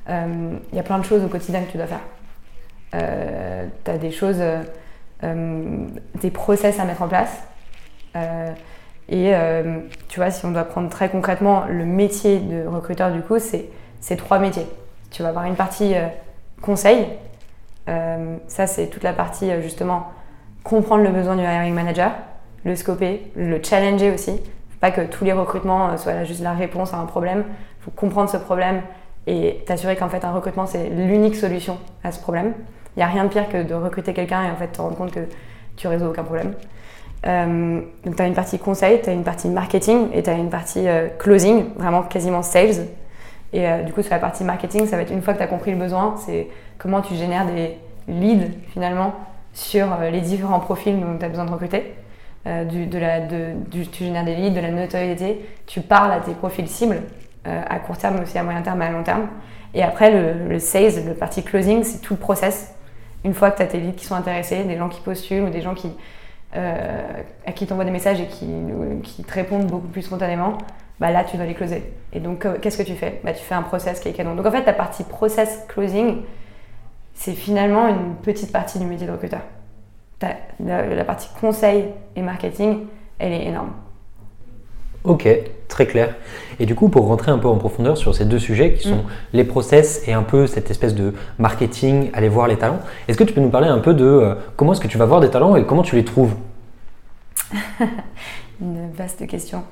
euh, 0.10 0.58
il 0.72 0.76
y 0.76 0.80
a 0.80 0.84
plein 0.84 1.00
de 1.00 1.04
choses 1.04 1.24
au 1.24 1.28
quotidien 1.28 1.62
que 1.64 1.72
tu 1.72 1.78
dois 1.78 1.88
faire. 1.88 2.02
Euh, 2.96 3.66
tu 3.84 3.92
as 3.92 3.98
des 3.98 4.12
choses, 4.12 4.42
des 5.24 6.32
process 6.32 6.80
à 6.80 6.86
mettre 6.86 7.02
en 7.02 7.08
place. 7.08 7.32
Et 9.10 9.34
tu 10.10 10.20
vois, 10.20 10.30
si 10.30 10.46
on 10.46 10.52
doit 10.52 10.66
prendre 10.66 10.90
très 10.90 11.10
concrètement 11.10 11.64
le 11.68 11.86
métier 11.86 12.40
de 12.40 12.68
recruteur, 12.68 13.12
du 13.12 13.22
coup, 13.22 13.40
c'est 13.40 14.16
trois 14.18 14.38
métiers. 14.38 14.68
Tu 15.10 15.24
vas 15.24 15.30
avoir 15.30 15.46
une 15.46 15.56
partie 15.56 15.96
conseil. 16.62 17.08
Ça, 17.88 18.68
c'est 18.68 18.88
toute 18.88 19.04
la 19.04 19.14
partie 19.14 19.50
justement 19.62 20.12
comprendre 20.64 21.04
le 21.04 21.10
besoin 21.10 21.36
du 21.36 21.44
hiring 21.44 21.74
manager, 21.74 22.12
le 22.66 22.76
scoper, 22.76 23.32
le 23.36 23.60
challenger 23.62 24.12
aussi. 24.12 24.32
Faut 24.32 24.80
pas 24.80 24.92
que 24.92 25.02
tous 25.02 25.26
les 25.26 25.34
recrutements 25.34 25.90
euh, 25.90 25.98
soient 25.98 26.24
juste 26.24 26.42
la 26.42 26.54
réponse 26.54 26.94
à 26.94 26.98
un 26.98 27.06
problème. 27.06 27.44
Faut 27.82 27.92
comprendre 27.92 28.30
ce 28.30 28.38
problème 28.38 28.82
et 29.28 29.64
t'assurer 29.66 29.96
qu'en 29.96 30.10
fait 30.10 30.26
un 30.26 30.32
recrutement 30.32 30.66
c'est 30.66 30.90
l'unique 30.90 31.36
solution 31.36 31.78
à 32.04 32.12
ce 32.12 32.20
problème. 32.20 32.54
Il 32.96 33.00
n'y 33.00 33.04
a 33.04 33.08
rien 33.08 33.24
de 33.24 33.30
pire 33.30 33.50
que 33.50 33.64
de 33.64 33.74
recruter 33.74 34.14
quelqu'un 34.14 34.44
et 34.44 34.52
en 34.52 34.56
fait 34.56 34.68
te 34.68 34.82
rendre 34.82 34.96
compte 34.96 35.12
que 35.12 35.22
tu 35.76 35.88
résous 35.88 36.06
aucun 36.06 36.24
problème. 36.24 36.54
Euh, 37.26 37.82
donc 38.06 38.16
tu 38.16 38.22
as 38.22 38.28
une 38.28 38.34
partie 38.34 38.60
conseil, 38.60 39.02
tu 39.02 39.10
as 39.10 39.14
une 39.14 39.24
partie 39.24 39.48
marketing 39.48 40.10
et 40.14 40.24
tu 40.24 40.30
as 40.30 40.34
une 40.34 40.50
partie 40.50 40.88
euh, 40.88 41.08
closing, 41.20 41.74
vraiment 41.76 42.04
quasiment 42.04 42.44
sales. 42.44 42.88
Et 43.56 43.68
du 43.86 43.94
coup, 43.94 44.02
sur 44.02 44.12
la 44.12 44.18
partie 44.18 44.44
marketing, 44.44 44.88
ça 44.88 44.96
va 44.96 45.04
être 45.04 45.12
une 45.12 45.22
fois 45.22 45.34
que 45.34 45.38
tu 45.38 45.44
as 45.44 45.48
compris 45.48 45.70
le 45.70 45.78
besoin, 45.78 46.16
c'est 46.18 46.48
comment 46.80 47.02
tu 47.02 47.14
génères 47.14 47.46
des 47.46 47.78
leads 48.08 48.50
finalement 48.70 49.14
sur 49.54 49.86
les 50.12 50.22
différents 50.22 50.60
profils 50.60 51.00
dont 51.00 51.20
tu 51.20 51.24
as 51.24 51.30
besoin 51.30 51.46
de 51.46 51.52
recruter. 51.52 51.94
Euh, 52.46 52.66
de 52.66 52.98
la, 52.98 53.22
de, 53.22 53.54
tu 53.90 54.04
génères 54.04 54.26
des 54.26 54.36
leads, 54.36 54.54
de 54.54 54.60
la 54.60 54.70
notoriété, 54.70 55.46
tu 55.66 55.80
parles 55.80 56.12
à 56.12 56.20
tes 56.20 56.34
profils 56.34 56.68
cibles 56.68 57.02
euh, 57.48 57.62
à 57.70 57.80
court 57.80 57.98
terme, 57.98 58.16
mais 58.16 58.24
aussi 58.24 58.38
à 58.38 58.44
moyen 58.44 58.62
terme 58.62 58.82
et 58.82 58.86
à 58.86 58.92
long 58.92 59.04
terme. 59.04 59.28
Et 59.74 59.82
après, 59.82 60.12
le, 60.12 60.50
le 60.50 60.60
sales, 60.60 61.06
le 61.06 61.14
partie 61.14 61.42
closing, 61.42 61.84
c'est 61.84 62.00
tout 62.00 62.16
le 62.16 62.20
process. 62.20 62.76
Une 63.24 63.34
fois 63.34 63.50
que 63.52 63.58
tu 63.58 63.64
as 63.64 63.68
tes 63.68 63.80
leads 63.80 63.96
qui 63.96 64.06
sont 64.06 64.16
intéressés, 64.16 64.66
des 64.66 64.78
gens 64.78 64.90
qui 64.90 65.00
postulent 65.00 65.44
ou 65.44 65.50
des 65.50 65.62
gens 65.62 65.74
qui, 65.74 65.90
euh, 66.58 67.02
à 67.46 67.54
qui 67.54 67.66
t'envoient 67.66 67.86
des 67.86 67.92
messages 67.92 68.20
et 68.20 68.28
qui, 68.28 68.46
qui 69.04 69.24
te 69.24 69.34
répondent 69.34 69.68
beaucoup 69.68 69.88
plus 69.88 70.02
spontanément, 70.02 70.58
bah 71.00 71.12
là 71.12 71.24
tu 71.24 71.38
dois 71.38 71.46
les 71.46 71.54
closer. 71.54 71.94
Et 72.12 72.20
donc 72.20 72.46
qu'est-ce 72.60 72.78
que 72.78 72.84
tu 72.84 72.96
fais? 72.96 73.22
Bah, 73.24 73.32
Tu 73.32 73.42
fais 73.42 73.56
un 73.56 73.64
process 73.64 74.02
qui 74.02 74.10
est 74.10 74.14
canon. 74.14 74.36
Donc 74.36 74.46
en 74.46 74.52
fait, 74.52 74.66
la 74.66 74.74
partie 74.74 75.04
process 75.06 75.64
closing, 75.70 76.24
c'est 77.14 77.34
finalement 77.34 77.88
une 77.88 78.16
petite 78.22 78.52
partie 78.52 78.80
du 78.80 78.86
métier 78.86 79.08
de 79.08 79.14
recruteur. 79.14 79.42
La, 80.66 80.86
la 80.88 81.04
partie 81.04 81.28
conseil 81.42 81.86
et 82.16 82.22
marketing, 82.22 82.80
elle 83.20 83.34
est 83.34 83.46
énorme. 83.46 83.72
Ok, 85.04 85.28
très 85.68 85.86
clair. 85.86 86.16
Et 86.62 86.66
du 86.66 86.76
coup, 86.76 86.88
pour 86.88 87.08
rentrer 87.08 87.30
un 87.32 87.38
peu 87.38 87.50
en 87.50 87.58
profondeur 87.58 87.98
sur 87.98 88.16
ces 88.16 88.24
deux 88.24 88.40
sujets 88.40 88.74
qui 88.74 88.88
sont 88.88 88.96
Mm. 88.96 89.08
les 89.34 89.44
process 89.44 90.08
et 90.08 90.14
un 90.14 90.24
peu 90.24 90.48
cette 90.48 90.72
espèce 90.72 90.96
de 90.96 91.14
marketing, 91.40 92.10
aller 92.14 92.30
voir 92.30 92.48
les 92.48 92.56
talents, 92.56 92.80
est-ce 93.08 93.18
que 93.18 93.26
tu 93.26 93.34
peux 93.34 93.42
nous 93.42 93.50
parler 93.50 93.68
un 93.68 93.80
peu 93.80 93.94
de 93.94 94.06
euh, 94.06 94.36
comment 94.56 94.72
est-ce 94.72 94.80
que 94.80 94.88
tu 94.88 94.98
vas 94.98 95.06
voir 95.06 95.20
des 95.20 95.30
talents 95.30 95.58
et 95.58 95.66
comment 95.66 95.82
tu 95.84 95.96
les 95.98 96.06
trouves? 96.06 96.36
Une 98.62 98.92
vaste 98.94 99.28
question. 99.28 99.64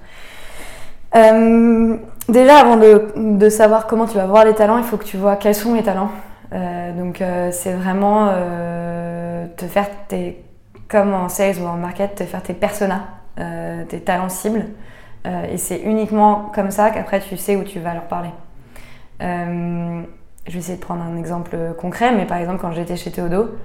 Euh, 1.16 1.96
déjà, 2.28 2.58
avant 2.58 2.76
de, 2.76 3.06
de 3.16 3.50
savoir 3.50 3.88
comment 3.88 4.08
tu 4.08 4.18
vas 4.18 4.26
voir 4.26 4.44
les 4.44 4.54
talents, 4.54 4.78
il 4.80 4.84
faut 4.84 4.98
que 4.98 5.06
tu 5.06 5.16
vois 5.18 5.38
quels 5.38 5.56
sont 5.56 5.74
les 5.76 5.84
talents. 5.84 6.12
Euh, 6.54 6.92
donc, 6.98 7.24
c'est 7.52 7.74
vraiment 7.74 8.28
faire 9.66 9.88
tes, 10.08 10.44
comme 10.92 11.14
en 11.14 11.30
sales 11.30 11.58
ou 11.60 11.66
en 11.66 11.78
market, 11.78 12.16
te 12.16 12.24
faire 12.26 12.44
tes 12.44 12.54
personas, 12.54 13.08
euh, 13.40 13.86
tes 13.86 14.02
talents 14.02 14.30
cibles. 14.30 14.66
Euh, 15.26 15.46
et 15.46 15.58
c'est 15.58 15.80
uniquement 15.80 16.52
comme 16.54 16.70
ça 16.72 16.90
qu'après 16.90 17.22
tu 17.22 17.38
sais 17.38 17.56
où 17.56 17.64
tu 17.64 17.80
vas 17.80 17.94
leur 17.94 18.08
parler. 18.08 18.32
Euh, 19.22 20.02
je 20.48 20.52
vais 20.52 20.60
essayer 20.60 20.78
de 20.78 20.84
prendre 20.84 21.04
un 21.04 21.18
exemple 21.18 21.56
concret, 21.78 22.14
mais 22.14 22.26
par 22.26 22.38
exemple, 22.38 22.60
quand 22.60 22.72
j'étais 22.72 22.98
chez 22.98 23.12
Théodo, 23.12 23.56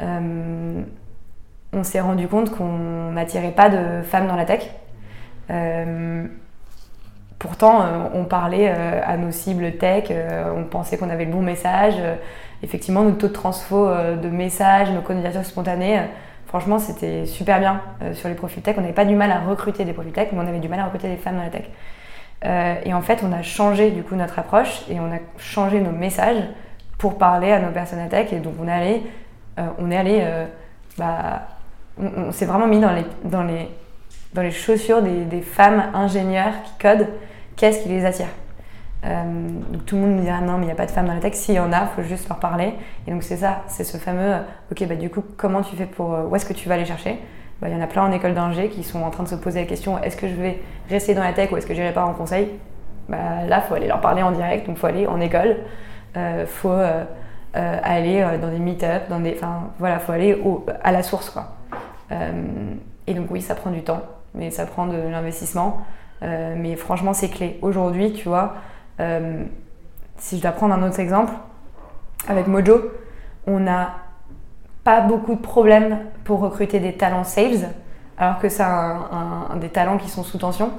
on 0.00 1.84
s'est 1.84 2.00
rendu 2.00 2.26
compte 2.28 2.50
qu'on 2.50 3.10
n'attirait 3.12 3.50
pas 3.50 3.68
de 3.68 4.02
femmes 4.02 4.26
dans 4.26 4.36
la 4.36 4.46
tech. 4.46 4.70
Pourtant, 7.38 7.84
on 8.14 8.24
parlait 8.24 8.68
à 8.68 9.16
nos 9.16 9.32
cibles 9.32 9.76
tech, 9.76 10.12
on 10.56 10.64
pensait 10.64 10.96
qu'on 10.96 11.10
avait 11.10 11.24
le 11.24 11.32
bon 11.32 11.42
message. 11.42 11.96
Effectivement, 12.62 13.02
notre 13.02 13.18
taux 13.18 13.28
de 13.28 13.32
transfo 13.32 13.86
euh, 13.86 14.16
de 14.16 14.28
messages, 14.28 14.90
nos 14.90 15.00
candidatures 15.00 15.44
spontanées, 15.44 15.98
euh, 15.98 16.02
franchement, 16.46 16.78
c'était 16.78 17.24
super 17.24 17.58
bien 17.58 17.80
euh, 18.02 18.12
sur 18.14 18.28
les 18.28 18.34
profils 18.34 18.62
tech. 18.62 18.76
On 18.76 18.82
n'avait 18.82 18.92
pas 18.92 19.06
du 19.06 19.14
mal 19.14 19.30
à 19.30 19.40
recruter 19.40 19.84
des 19.84 19.92
profils 19.92 20.12
tech, 20.12 20.28
mais 20.32 20.38
on 20.38 20.46
avait 20.46 20.58
du 20.58 20.68
mal 20.68 20.80
à 20.80 20.84
recruter 20.84 21.08
des 21.08 21.16
femmes 21.16 21.36
dans 21.36 21.42
la 21.42 21.50
tech. 21.50 21.64
Et 22.86 22.94
en 22.94 23.02
fait, 23.02 23.22
on 23.22 23.32
a 23.32 23.42
changé 23.42 23.90
du 23.90 24.02
coup 24.02 24.14
notre 24.14 24.38
approche 24.38 24.82
et 24.88 24.98
on 24.98 25.12
a 25.12 25.18
changé 25.36 25.78
nos 25.78 25.90
messages 25.90 26.42
pour 26.96 27.18
parler 27.18 27.52
à 27.52 27.60
nos 27.60 27.70
personnes 27.70 27.98
à 27.98 28.06
tech. 28.06 28.32
Et 28.32 28.38
donc, 28.38 28.54
on 28.58 28.66
est 28.66 28.72
allé, 28.72 29.02
on 29.78 29.90
est 29.90 29.96
allé, 29.98 30.26
bah, 30.96 31.42
on, 31.98 32.32
s'est 32.32 32.46
vraiment 32.46 32.66
mis 32.66 32.80
dans 32.80 33.42
les, 33.42 34.50
chaussures 34.52 35.02
des 35.02 35.42
femmes 35.42 35.90
ingénieurs 35.92 36.54
qui 36.64 36.72
codent. 36.80 37.08
Qu'est-ce 37.56 37.82
qui 37.82 37.90
les 37.90 38.06
attire? 38.06 38.28
Euh, 39.04 39.48
donc 39.72 39.86
tout 39.86 39.96
le 39.96 40.02
monde 40.02 40.16
me 40.16 40.20
dira 40.20 40.42
non 40.42 40.58
mais 40.58 40.64
il 40.64 40.66
n'y 40.66 40.72
a 40.72 40.76
pas 40.76 40.84
de 40.86 40.90
femmes 40.90 41.06
dans 41.06 41.14
la 41.14 41.20
tech. 41.20 41.34
S'il 41.34 41.54
y 41.54 41.60
en 41.60 41.72
a, 41.72 41.86
faut 41.86 42.02
juste 42.02 42.28
leur 42.28 42.38
parler. 42.38 42.74
Et 43.06 43.10
donc 43.10 43.22
c'est 43.22 43.38
ça, 43.38 43.62
c'est 43.66 43.84
ce 43.84 43.96
fameux, 43.96 44.34
euh, 44.34 44.40
ok 44.70 44.86
bah 44.86 44.94
du 44.96 45.10
coup 45.10 45.24
comment 45.36 45.62
tu 45.62 45.76
fais 45.76 45.86
pour, 45.86 46.14
euh, 46.14 46.24
où 46.24 46.36
est-ce 46.36 46.44
que 46.46 46.52
tu 46.52 46.68
vas 46.68 46.74
aller 46.74 46.84
chercher? 46.84 47.18
Bah, 47.60 47.68
Il 47.68 47.74
y 47.74 47.76
en 47.76 47.82
a 47.82 47.86
plein 47.86 48.02
en 48.04 48.12
école 48.12 48.34
d'ingé 48.34 48.68
qui 48.68 48.82
sont 48.84 49.02
en 49.02 49.10
train 49.10 49.24
de 49.24 49.28
se 49.28 49.34
poser 49.34 49.60
la 49.60 49.66
question, 49.66 49.98
est-ce 50.02 50.16
que 50.16 50.28
je 50.28 50.34
vais 50.34 50.60
rester 50.88 51.14
dans 51.14 51.22
la 51.22 51.32
tech 51.32 51.50
ou 51.52 51.56
est-ce 51.56 51.66
que 51.66 51.74
j'irai 51.74 51.92
pas 51.92 52.04
en 52.04 52.14
conseil? 52.14 52.50
Bah, 53.08 53.44
Là, 53.46 53.60
faut 53.60 53.74
aller 53.74 53.88
leur 53.88 54.00
parler 54.00 54.22
en 54.22 54.32
direct, 54.32 54.66
donc 54.66 54.76
faut 54.76 54.86
aller 54.86 55.06
en 55.06 55.20
école, 55.20 55.56
faut 56.46 56.70
euh, 56.70 57.04
euh, 57.56 57.78
aller 57.82 58.24
dans 58.40 58.48
des 58.48 58.58
meet-up, 58.58 59.08
dans 59.08 59.20
des, 59.20 59.34
enfin 59.34 59.70
voilà, 59.78 59.98
faut 59.98 60.12
aller 60.12 60.40
à 60.84 60.92
la 60.92 61.02
source 61.02 61.30
quoi. 61.30 61.54
Et 63.06 63.14
donc 63.14 63.26
oui, 63.30 63.40
ça 63.40 63.54
prend 63.54 63.70
du 63.70 63.82
temps, 63.82 64.02
mais 64.34 64.50
ça 64.50 64.66
prend 64.66 64.86
de 64.86 64.96
l'investissement. 64.96 65.78
Mais 66.22 66.76
franchement, 66.76 67.12
c'est 67.12 67.28
clé. 67.28 67.58
Aujourd'hui, 67.62 68.12
tu 68.12 68.28
vois, 68.28 68.54
euh, 69.00 69.44
si 70.18 70.36
je 70.36 70.42
dois 70.42 70.52
prendre 70.52 70.74
un 70.74 70.82
autre 70.82 71.00
exemple, 71.00 71.32
avec 72.28 72.46
Mojo, 72.46 72.90
on 73.46 73.58
n'a 73.58 73.94
pas 74.84 75.00
beaucoup 75.00 75.34
de 75.34 75.40
problèmes 75.40 75.98
pour 76.24 76.40
recruter 76.40 76.78
des 76.80 76.92
talents 76.92 77.24
sales, 77.24 77.70
alors 78.18 78.38
que 78.38 78.48
c'est 78.48 78.62
un, 78.62 79.56
des 79.60 79.70
talents 79.70 79.96
qui 79.96 80.08
sont 80.08 80.22
sous 80.22 80.38
tension. 80.38 80.70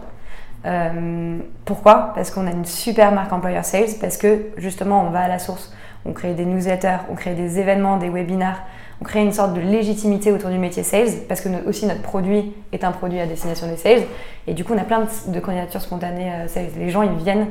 Euh, 0.66 1.40
pourquoi? 1.66 2.12
Parce 2.14 2.30
qu'on 2.30 2.46
a 2.46 2.52
une 2.52 2.66
super 2.66 3.12
marque 3.12 3.34
employeur 3.34 3.66
sales, 3.66 3.90
parce 4.00 4.18
que 4.18 4.52
justement 4.58 5.04
on 5.04 5.10
va 5.10 5.22
à 5.22 5.28
la 5.28 5.40
source. 5.40 5.74
on 6.06 6.14
crée 6.14 6.34
des 6.34 6.46
newsletters, 6.46 7.00
on 7.10 7.16
crée 7.16 7.34
des 7.34 7.60
événements, 7.60 7.98
des 7.98 8.10
webinars, 8.10 8.62
on 9.02 9.04
crée 9.04 9.22
une 9.22 9.34
sorte 9.34 9.54
de 9.54 9.62
légitimité 9.62 10.32
autour 10.32 10.52
du 10.52 10.60
métier 10.60 10.84
sales 10.84 11.26
parce 11.28 11.42
que 11.42 11.50
aussi 11.68 11.88
notre 11.88 12.04
produit 12.04 12.54
est 12.72 12.84
un 12.84 12.92
produit 12.92 13.20
à 13.20 13.26
destination 13.26 13.68
des 13.68 13.78
sales 13.78 14.04
et 14.46 14.54
du 14.54 14.64
coup 14.64 14.74
on 14.74 14.78
a 14.78 14.84
plein 14.84 15.08
de, 15.28 15.40
candidatures 15.40 15.82
spontanées 15.82 16.32
euh, 16.32 16.48
sales. 16.48 16.70
Les 16.78 16.90
gens 16.90 17.02
ils 17.02 17.16
viennent 17.16 17.48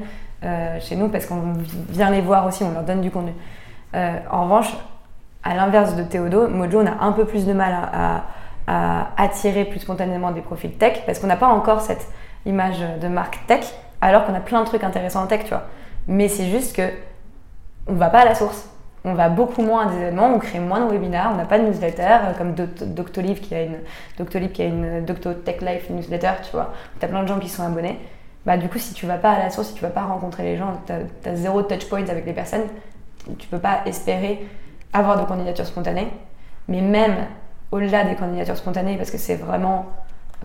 chez 0.80 0.96
nous 0.96 1.08
parce 1.08 1.26
qu'on 1.26 1.54
vient 1.88 2.10
les 2.10 2.20
voir 2.20 2.46
aussi, 2.46 2.64
on 2.64 2.72
leur 2.72 2.82
donne 2.82 3.00
du 3.00 3.10
contenu. 3.10 3.32
Euh, 3.94 4.18
en 4.30 4.44
revanche, 4.44 4.74
à 5.42 5.54
l'inverse 5.54 5.96
de 5.96 6.02
Théodo, 6.02 6.48
Mojo 6.48 6.80
on 6.80 6.86
a 6.86 7.04
un 7.04 7.12
peu 7.12 7.24
plus 7.24 7.46
de 7.46 7.52
mal 7.52 7.72
à, 7.92 8.24
attirer 9.16 9.64
plus 9.64 9.80
spontanément 9.80 10.30
des 10.30 10.42
profils 10.42 10.70
tech 10.70 11.02
parce 11.04 11.18
qu'on 11.18 11.26
n'a 11.26 11.36
pas 11.36 11.48
encore 11.48 11.80
cette 11.80 12.06
image 12.46 12.78
de 13.02 13.08
marque 13.08 13.44
tech 13.48 13.64
alors 14.00 14.24
qu'on 14.24 14.34
a 14.34 14.38
plein 14.38 14.60
de 14.60 14.66
trucs 14.66 14.84
intéressants 14.84 15.24
en 15.24 15.26
tech, 15.26 15.42
tu 15.42 15.48
vois. 15.48 15.64
Mais 16.06 16.28
c'est 16.28 16.46
juste 16.46 16.76
que 16.76 16.88
on 17.88 17.94
va 17.94 18.10
pas 18.10 18.20
à 18.20 18.26
la 18.26 18.36
source 18.36 18.70
on 19.04 19.14
va 19.14 19.28
beaucoup 19.28 19.62
moins 19.62 19.86
à 19.86 19.90
des 19.90 19.96
événements, 19.96 20.34
on 20.34 20.38
crée 20.38 20.58
moins 20.58 20.84
de 20.84 20.90
webinaires, 20.90 21.30
on 21.32 21.36
n'a 21.36 21.46
pas 21.46 21.58
de 21.58 21.64
newsletter 21.64 22.02
euh, 22.02 22.32
comme 22.36 22.54
Doctolib 22.54 23.38
qui 23.38 23.54
a 23.54 23.62
une 23.62 23.78
Doctolib 24.18 24.52
qui 24.52 24.62
a 24.62 24.66
une 24.66 25.04
Docto 25.04 25.32
Tech 25.32 25.60
Life 25.62 25.88
newsletter, 25.90 26.32
tu 26.42 26.50
vois. 26.52 26.72
Tu 26.98 27.04
as 27.04 27.08
plein 27.08 27.22
de 27.22 27.28
gens 27.28 27.38
qui 27.38 27.48
sont 27.48 27.62
abonnés. 27.62 27.98
Bah, 28.46 28.56
du 28.56 28.68
coup, 28.68 28.78
si 28.78 28.94
tu 28.94 29.06
vas 29.06 29.18
pas 29.18 29.32
à 29.32 29.38
la 29.38 29.50
source, 29.50 29.68
si 29.68 29.74
tu 29.74 29.82
vas 29.82 29.90
pas 29.90 30.04
rencontrer 30.04 30.44
les 30.44 30.56
gens, 30.56 30.72
tu 30.86 30.92
as, 31.28 31.36
zéro 31.36 31.62
touch 31.62 31.88
point 31.88 32.06
avec 32.08 32.24
les 32.24 32.32
personnes, 32.32 32.64
tu 33.38 33.46
peux 33.48 33.58
pas 33.58 33.82
espérer 33.86 34.46
avoir 34.92 35.20
de 35.20 35.26
candidatures 35.26 35.66
spontanées. 35.66 36.08
Mais 36.68 36.80
même 36.80 37.26
au-delà 37.70 38.04
des 38.04 38.14
candidatures 38.14 38.56
spontanées, 38.56 38.96
parce 38.96 39.10
que 39.10 39.18
c'est 39.18 39.36
vraiment, 39.36 39.86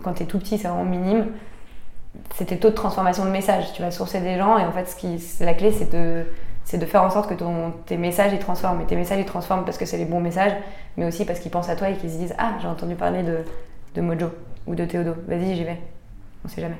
quand 0.02 0.14
tu 0.14 0.24
es 0.24 0.26
tout 0.26 0.38
petit, 0.38 0.58
c'est 0.58 0.68
vraiment 0.68 0.84
minime, 0.84 1.26
tes 2.36 2.58
taux 2.58 2.70
de 2.70 2.74
transformation 2.74 3.24
de 3.24 3.30
messages. 3.30 3.72
Tu 3.72 3.82
vas 3.82 3.90
sourcer 3.90 4.20
des 4.20 4.36
gens 4.36 4.58
et 4.58 4.64
en 4.64 4.72
fait, 4.72 4.94
la 5.40 5.54
clé, 5.54 5.72
c'est 5.72 5.90
de 5.90 6.26
de 6.74 6.84
faire 6.84 7.04
en 7.04 7.10
sorte 7.10 7.28
que 7.28 7.34
ton, 7.34 7.72
tes 7.86 7.96
messages 7.96 8.32
ils 8.32 8.40
transforment. 8.40 8.80
Et 8.80 8.86
tes 8.86 8.96
messages 8.96 9.20
ils 9.20 9.24
transforment 9.24 9.64
parce 9.64 9.78
que 9.78 9.86
c'est 9.86 9.98
les 9.98 10.04
bons 10.04 10.20
messages, 10.20 10.52
mais 10.96 11.06
aussi 11.06 11.24
parce 11.24 11.38
qu'ils 11.38 11.52
pensent 11.52 11.68
à 11.68 11.76
toi 11.76 11.88
et 11.90 11.96
qu'ils 11.96 12.10
se 12.10 12.16
disent 12.16 12.34
Ah, 12.38 12.54
j'ai 12.60 12.66
entendu 12.66 12.96
parler 12.96 13.22
de, 13.22 13.38
de 13.94 14.00
Mojo 14.00 14.30
ou 14.66 14.74
de 14.74 14.84
Théodo, 14.84 15.14
vas-y, 15.28 15.54
j'y 15.54 15.64
vais. 15.64 15.78
On 16.44 16.48
sait 16.48 16.60
jamais. 16.60 16.78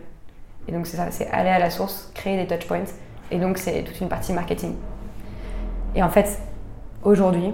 Et 0.68 0.72
donc 0.72 0.86
c'est 0.86 0.96
ça, 0.96 1.10
c'est 1.10 1.28
aller 1.30 1.50
à 1.50 1.58
la 1.58 1.70
source, 1.70 2.10
créer 2.14 2.36
des 2.36 2.46
touch 2.46 2.66
points. 2.66 2.84
Et 3.30 3.38
donc 3.38 3.58
c'est 3.58 3.82
toute 3.82 4.00
une 4.00 4.08
partie 4.08 4.32
marketing. 4.32 4.74
Et 5.94 6.02
en 6.02 6.08
fait, 6.08 6.40
aujourd'hui, 7.02 7.52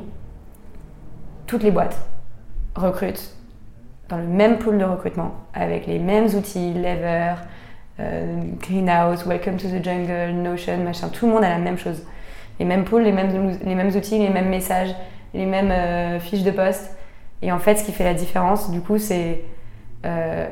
toutes 1.46 1.62
les 1.62 1.70
boîtes 1.70 1.98
recrutent 2.74 3.36
dans 4.08 4.18
le 4.18 4.26
même 4.26 4.58
pool 4.58 4.78
de 4.78 4.84
recrutement, 4.84 5.32
avec 5.54 5.86
les 5.86 5.98
mêmes 5.98 6.26
outils, 6.34 6.74
Lever, 6.74 7.34
euh, 8.00 8.42
Greenhouse, 8.60 9.24
Welcome 9.26 9.56
to 9.56 9.68
the 9.68 9.82
Jungle, 9.82 10.32
Notion, 10.32 10.78
machin, 10.78 11.08
tout 11.08 11.26
le 11.26 11.32
monde 11.32 11.44
a 11.44 11.48
la 11.48 11.58
même 11.58 11.78
chose 11.78 12.04
les 12.58 12.64
mêmes 12.64 12.84
pools, 12.84 13.02
les 13.02 13.12
mêmes, 13.12 13.96
outils, 13.96 14.18
les 14.18 14.28
mêmes 14.28 14.48
messages, 14.48 14.94
les 15.34 15.46
mêmes 15.46 15.70
euh, 15.70 16.20
fiches 16.20 16.42
de 16.42 16.50
poste. 16.50 16.96
Et 17.40 17.50
en 17.50 17.58
fait, 17.58 17.76
ce 17.76 17.84
qui 17.84 17.92
fait 17.92 18.04
la 18.04 18.14
différence, 18.14 18.70
du 18.70 18.80
coup, 18.80 18.98
c'est 18.98 19.42
euh, 20.04 20.46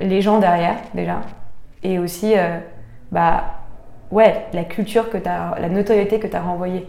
les 0.00 0.22
gens 0.22 0.38
derrière, 0.38 0.76
déjà. 0.94 1.20
Et 1.86 1.98
aussi, 1.98 2.36
euh, 2.36 2.58
bah, 3.12 3.44
ouais, 4.10 4.46
la 4.52 4.64
culture 4.64 5.08
que 5.08 5.18
tu 5.18 5.28
as, 5.28 5.56
la 5.60 5.68
notoriété 5.68 6.18
que 6.18 6.26
tu 6.26 6.36
as 6.36 6.42
renvoyée. 6.42 6.86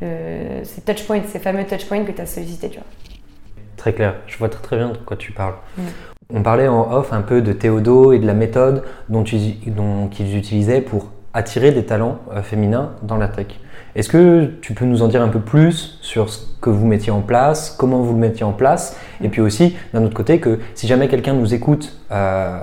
ces 0.00 0.80
touchpoints, 0.84 1.22
ces 1.28 1.38
fameux 1.38 1.64
touchpoints 1.64 2.04
que 2.04 2.12
tu 2.12 2.20
as 2.20 2.26
sollicités, 2.26 2.70
tu 2.70 2.78
vois. 2.78 2.86
Très 3.76 3.92
clair, 3.92 4.14
je 4.26 4.38
vois 4.38 4.48
très 4.48 4.62
très 4.62 4.76
bien 4.76 4.88
de 4.88 4.96
quoi 4.96 5.16
tu 5.16 5.32
parles. 5.32 5.54
Mm. 5.76 5.82
On 6.34 6.42
parlait 6.42 6.68
en 6.68 6.90
off 6.92 7.12
un 7.12 7.20
peu 7.20 7.42
de 7.42 7.52
Théodo 7.52 8.12
et 8.12 8.18
de 8.18 8.26
la 8.26 8.32
méthode 8.32 8.84
dont, 9.08 9.24
dont 9.66 10.08
qu'ils 10.08 10.36
utilisaient 10.36 10.80
pour 10.80 11.10
attirer 11.34 11.72
des 11.72 11.84
talents 11.84 12.20
féminins 12.42 12.92
dans 13.02 13.16
la 13.16 13.28
tech. 13.28 13.48
Est-ce 13.94 14.08
que 14.08 14.50
tu 14.62 14.72
peux 14.72 14.86
nous 14.86 15.02
en 15.02 15.08
dire 15.08 15.20
un 15.20 15.28
peu 15.28 15.40
plus 15.40 15.98
sur 16.00 16.30
ce 16.30 16.46
que 16.62 16.70
vous 16.70 16.86
mettiez 16.86 17.12
en 17.12 17.20
place, 17.20 17.74
comment 17.78 18.00
vous 18.00 18.14
le 18.14 18.18
mettiez 18.18 18.44
en 18.44 18.52
place, 18.52 18.98
et 19.22 19.28
puis 19.28 19.42
aussi 19.42 19.76
d'un 19.92 20.02
autre 20.02 20.14
côté 20.14 20.40
que 20.40 20.60
si 20.74 20.86
jamais 20.86 21.08
quelqu'un 21.08 21.34
nous 21.34 21.52
écoute 21.52 21.98
euh, 22.10 22.58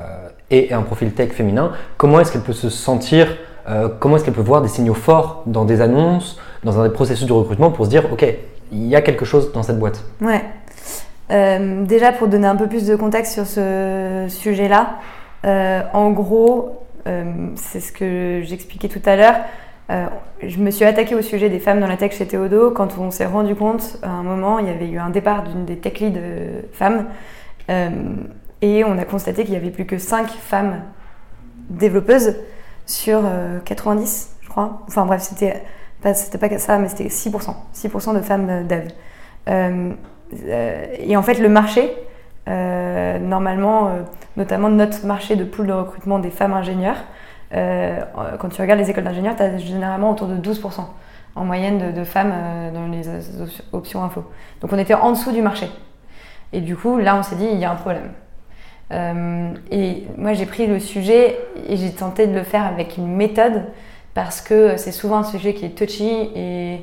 et 0.52 0.74
un 0.74 0.82
profil 0.82 1.12
tech 1.14 1.32
féminin, 1.32 1.72
comment 1.98 2.20
est-ce 2.20 2.32
qu'elle 2.32 2.42
peut 2.42 2.54
se 2.54 2.70
sentir, 2.70 3.38
euh, 3.68 3.90
comment 4.00 4.16
est-ce 4.16 4.26
qu'elle 4.26 4.34
peut 4.34 4.42
voir 4.42 4.62
des 4.62 4.68
signaux 4.68 4.94
forts 4.94 5.44
dans 5.46 5.66
des 5.66 5.82
annonces, 5.82 6.40
dans 6.64 6.80
un 6.80 6.90
processus 6.90 7.28
de 7.28 7.34
recrutement 7.34 7.72
pour 7.72 7.86
se 7.86 7.90
dire 7.90 8.12
ok, 8.12 8.26
il 8.72 8.88
y 8.88 8.96
a 8.96 9.02
quelque 9.02 9.26
chose 9.26 9.52
dans 9.54 9.64
cette 9.64 9.80
boîte? 9.80 10.04
Ouais. 10.22 10.44
Euh, 11.32 11.86
déjà 11.86 12.12
pour 12.12 12.28
donner 12.28 12.48
un 12.48 12.56
peu 12.56 12.68
plus 12.68 12.88
de 12.88 12.96
contexte 12.96 13.34
sur 13.34 13.46
ce 13.46 14.26
sujet-là, 14.30 14.98
en 15.94 16.12
gros, 16.12 16.84
c'est 17.56 17.80
ce 17.80 17.92
que 17.92 18.42
j'expliquais 18.44 18.88
tout 18.88 19.02
à 19.06 19.16
l'heure. 19.16 19.36
Euh, 19.90 20.06
je 20.44 20.60
me 20.60 20.70
suis 20.70 20.86
attaquée 20.86 21.16
au 21.16 21.22
sujet 21.22 21.50
des 21.50 21.60
femmes 21.60 21.80
dans 21.80 21.88
la 21.88 21.98
tech 21.98 22.16
chez 22.16 22.28
Théodo 22.28 22.70
quand 22.70 23.00
on 23.00 23.10
s'est 23.10 23.26
rendu 23.26 23.56
compte, 23.56 23.98
à 24.04 24.10
un 24.10 24.24
moment, 24.24 24.60
il 24.60 24.68
y 24.68 24.70
avait 24.70 24.88
eu 24.88 25.00
un 25.00 25.10
départ 25.10 25.44
d'une 25.44 25.66
des 25.66 25.78
tech 25.78 26.00
leads 26.00 26.18
euh, 26.18 26.62
femmes, 26.74 27.06
euh, 27.72 27.90
et 28.62 28.84
on 28.84 28.98
a 28.98 29.06
constaté 29.06 29.44
qu'il 29.44 29.54
y 29.54 29.58
avait 29.58 29.70
plus 29.70 29.86
que 29.86 29.98
5 29.98 30.30
femmes 30.30 30.82
développeuses 31.70 32.36
sur 32.86 33.22
90, 33.66 34.36
je 34.42 34.50
crois. 34.50 34.82
Enfin 34.88 35.06
bref, 35.06 35.22
c'était 35.22 35.64
pas, 36.02 36.14
ça, 36.14 36.78
mais 36.80 36.90
c'était 36.90 37.06
6%. 37.06 37.56
6% 37.74 38.16
de 38.16 38.22
femmes 38.22 38.68
dev. 38.68 38.88
et 39.48 41.18
en 41.18 41.22
fait, 41.22 41.36
le 41.36 41.50
marché, 41.50 41.92
normalement, 42.48 43.92
notamment 44.36 44.70
notre 44.70 45.06
marché 45.06 45.36
de 45.36 45.44
pool 45.44 45.68
de 45.68 45.74
recrutement 45.74 46.20
des 46.20 46.32
femmes 46.32 46.54
ingénieures, 46.54 47.04
euh, 47.54 48.00
quand 48.40 48.50
tu 48.50 48.62
regardes 48.62 48.80
les 48.80 48.90
écoles 48.90 49.04
d'ingénieurs, 49.04 49.36
tu 49.36 49.44
as 49.44 49.58
généralement 49.58 50.12
autour 50.12 50.28
de 50.28 50.36
12% 50.38 50.82
en 51.36 51.46
moyenne 51.46 51.94
de, 51.94 52.04
femmes 52.04 52.34
euh, 52.34 52.72
dans 52.72 52.88
les 52.88 53.08
options 53.72 54.04
info. 54.04 54.24
Donc 54.62 54.74
on 54.74 54.78
était 54.78 54.94
en 54.94 55.12
dessous 55.12 55.32
du 55.32 55.42
marché. 55.42 55.70
Et 56.52 56.62
du 56.62 56.76
coup, 56.76 56.98
là, 56.98 57.16
on 57.16 57.24
s'est 57.24 57.36
dit, 57.36 57.48
il 57.52 57.60
y 57.60 57.66
a 57.66 57.72
un 57.72 57.76
problème. 57.76 58.12
Euh, 58.92 59.54
et 59.72 60.04
moi, 60.18 60.34
j'ai 60.34 60.46
pris 60.46 60.68
le 60.68 60.80
sujet 60.80 61.38
et 61.68 61.78
j'ai 61.78 61.92
tenté 61.92 62.28
de 62.28 62.34
le 62.34 62.44
faire 62.44 62.66
avec 62.66 62.98
une 62.98 63.08
méthode 63.08 63.66
parce 64.14 64.42
que 64.42 64.78
c'est 64.78 64.92
souvent 64.92 65.18
un 65.18 65.24
sujet 65.24 65.54
qui 65.54 65.66
est 65.66 65.78
touchy 65.78 66.30
et 66.36 66.82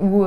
où 0.00 0.24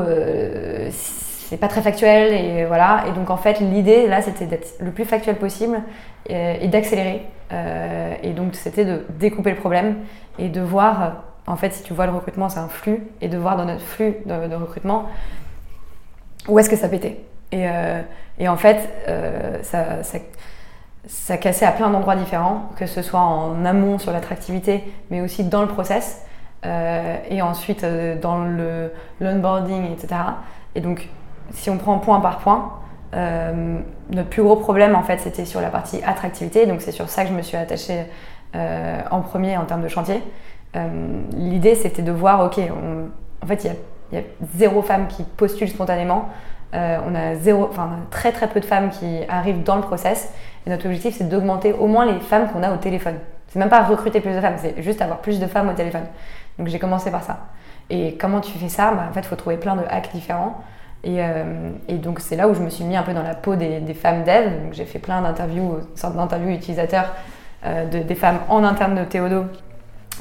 c'est 0.91 1.57
pas 1.57 1.67
très 1.67 1.81
factuel 1.81 2.33
et 2.33 2.65
voilà. 2.65 3.05
Et 3.09 3.11
donc 3.11 3.29
en 3.29 3.37
fait, 3.37 3.59
l'idée 3.59 4.07
là, 4.07 4.21
c'était 4.21 4.45
d'être 4.45 4.75
le 4.79 4.91
plus 4.91 5.05
factuel 5.05 5.35
possible 5.35 5.81
et 6.29 6.67
d'accélérer 6.67 7.25
euh, 7.53 8.15
et 8.23 8.31
donc, 8.31 8.55
c'était 8.55 8.85
de 8.85 9.05
découper 9.09 9.51
le 9.51 9.57
problème 9.57 9.97
et 10.39 10.49
de 10.49 10.61
voir, 10.61 11.23
en 11.47 11.55
fait, 11.55 11.73
si 11.73 11.83
tu 11.83 11.93
vois 11.93 12.05
le 12.05 12.13
recrutement, 12.13 12.49
c'est 12.49 12.59
un 12.59 12.67
flux, 12.67 13.03
et 13.19 13.27
de 13.27 13.37
voir 13.37 13.57
dans 13.57 13.65
notre 13.65 13.81
flux 13.81 14.15
de, 14.25 14.55
recrutement 14.55 15.07
où 16.47 16.57
est-ce 16.57 16.69
que 16.69 16.75
ça 16.75 16.89
pétait. 16.89 17.23
Et, 17.51 17.67
euh, 17.67 18.01
et 18.39 18.47
en 18.47 18.57
fait, 18.57 18.89
euh, 19.07 19.61
ça, 19.61 20.03
ça, 21.07 21.37
cassait 21.37 21.65
à 21.65 21.71
plein 21.71 21.89
d'endroits 21.89 22.15
différents, 22.15 22.69
que 22.77 22.85
ce 22.85 23.01
soit 23.01 23.19
en 23.19 23.65
amont 23.65 23.99
sur 23.99 24.11
l'attractivité, 24.11 24.83
mais 25.09 25.21
aussi 25.21 25.43
dans 25.43 25.61
le 25.61 25.67
process, 25.67 26.25
et 26.63 27.41
ensuite 27.41 27.83
dans 28.21 28.43
le 28.43 28.91
l'onboarding, 29.19 29.91
etc. 29.91 30.21
Et 30.75 30.81
donc, 30.81 31.09
si 31.53 31.69
on 31.69 31.77
prend 31.77 31.97
point 31.97 32.19
par 32.19 32.37
point, 32.37 32.71
euh, 33.13 33.79
notre 34.09 34.29
plus 34.29 34.43
gros 34.43 34.55
problème, 34.55 34.95
en 34.95 35.03
fait, 35.03 35.19
c'était 35.19 35.45
sur 35.45 35.61
la 35.61 35.69
partie 35.69 36.01
attractivité. 36.03 36.65
Donc, 36.65 36.81
c'est 36.81 36.91
sur 36.91 37.09
ça 37.09 37.23
que 37.23 37.29
je 37.29 37.33
me 37.33 37.41
suis 37.41 37.57
attachée 37.57 38.05
euh, 38.55 39.01
en 39.11 39.21
premier 39.21 39.57
en 39.57 39.65
termes 39.65 39.83
de 39.83 39.87
chantier. 39.87 40.21
Euh, 40.75 40.87
l'idée, 41.33 41.75
c'était 41.75 42.01
de 42.01 42.11
voir, 42.11 42.45
OK, 42.45 42.59
en 42.59 43.47
fait, 43.47 43.65
il 44.11 44.17
y, 44.17 44.19
a, 44.19 44.23
zéro 44.55 44.81
femme 44.81 45.07
qui 45.07 45.23
postule 45.23 45.69
spontanément. 45.69 46.29
On 46.73 47.15
a 47.15 47.35
zéro, 47.35 47.67
enfin, 47.69 47.89
très 48.09 48.31
très 48.31 48.47
peu 48.47 48.59
de 48.59 48.65
femmes 48.65 48.89
qui 48.89 49.19
arrivent 49.27 49.63
dans 49.63 49.75
le 49.75 49.81
process. 49.81 50.31
Et 50.65 50.69
notre 50.69 50.85
objectif, 50.85 51.15
c'est 51.17 51.27
d'augmenter 51.27 51.73
au 51.73 51.87
moins 51.87 52.05
les 52.05 52.19
femmes 52.19 52.47
qu'on 52.49 52.63
a 52.63 52.71
au 52.71 52.77
téléphone. 52.77 53.15
C'est 53.47 53.59
même 53.59 53.69
pas 53.69 53.83
recruter 53.83 54.21
plus 54.21 54.33
de 54.33 54.39
femmes, 54.39 54.55
c'est 54.57 54.81
juste 54.81 55.01
avoir 55.01 55.19
plus 55.19 55.39
de 55.39 55.45
femmes 55.45 55.67
au 55.69 55.73
téléphone. 55.73 56.05
Donc 56.57 56.67
j'ai 56.67 56.79
commencé 56.79 57.11
par 57.11 57.23
ça. 57.23 57.39
Et 57.89 58.15
comment 58.15 58.39
tu 58.39 58.57
fais 58.57 58.69
ça? 58.69 58.91
Bah, 58.91 59.07
En 59.09 59.13
fait, 59.13 59.19
il 59.21 59.27
faut 59.27 59.35
trouver 59.35 59.57
plein 59.57 59.75
de 59.75 59.83
hacks 59.89 60.11
différents. 60.13 60.63
Euh, 61.05 61.71
et, 61.87 61.95
donc 61.95 62.19
c'est 62.19 62.35
là 62.35 62.47
où 62.47 62.53
je 62.53 62.61
me 62.61 62.69
suis 62.69 62.83
mis 62.83 62.95
un 62.95 63.03
peu 63.03 63.13
dans 63.13 63.23
la 63.23 63.35
peau 63.35 63.55
des, 63.55 63.81
femmes 63.93 64.23
dev. 64.23 64.51
J'ai 64.71 64.85
fait 64.85 64.99
plein 64.99 65.21
d'interviews, 65.21 65.79
une 65.79 65.97
sorte 65.97 66.15
d'interviews 66.15 66.51
utilisateurs 66.51 67.13
euh, 67.65 67.85
de, 67.89 67.99
des 67.99 68.15
femmes 68.15 68.39
en 68.49 68.63
interne 68.63 68.95
de 68.95 69.03
Théodo, 69.03 69.45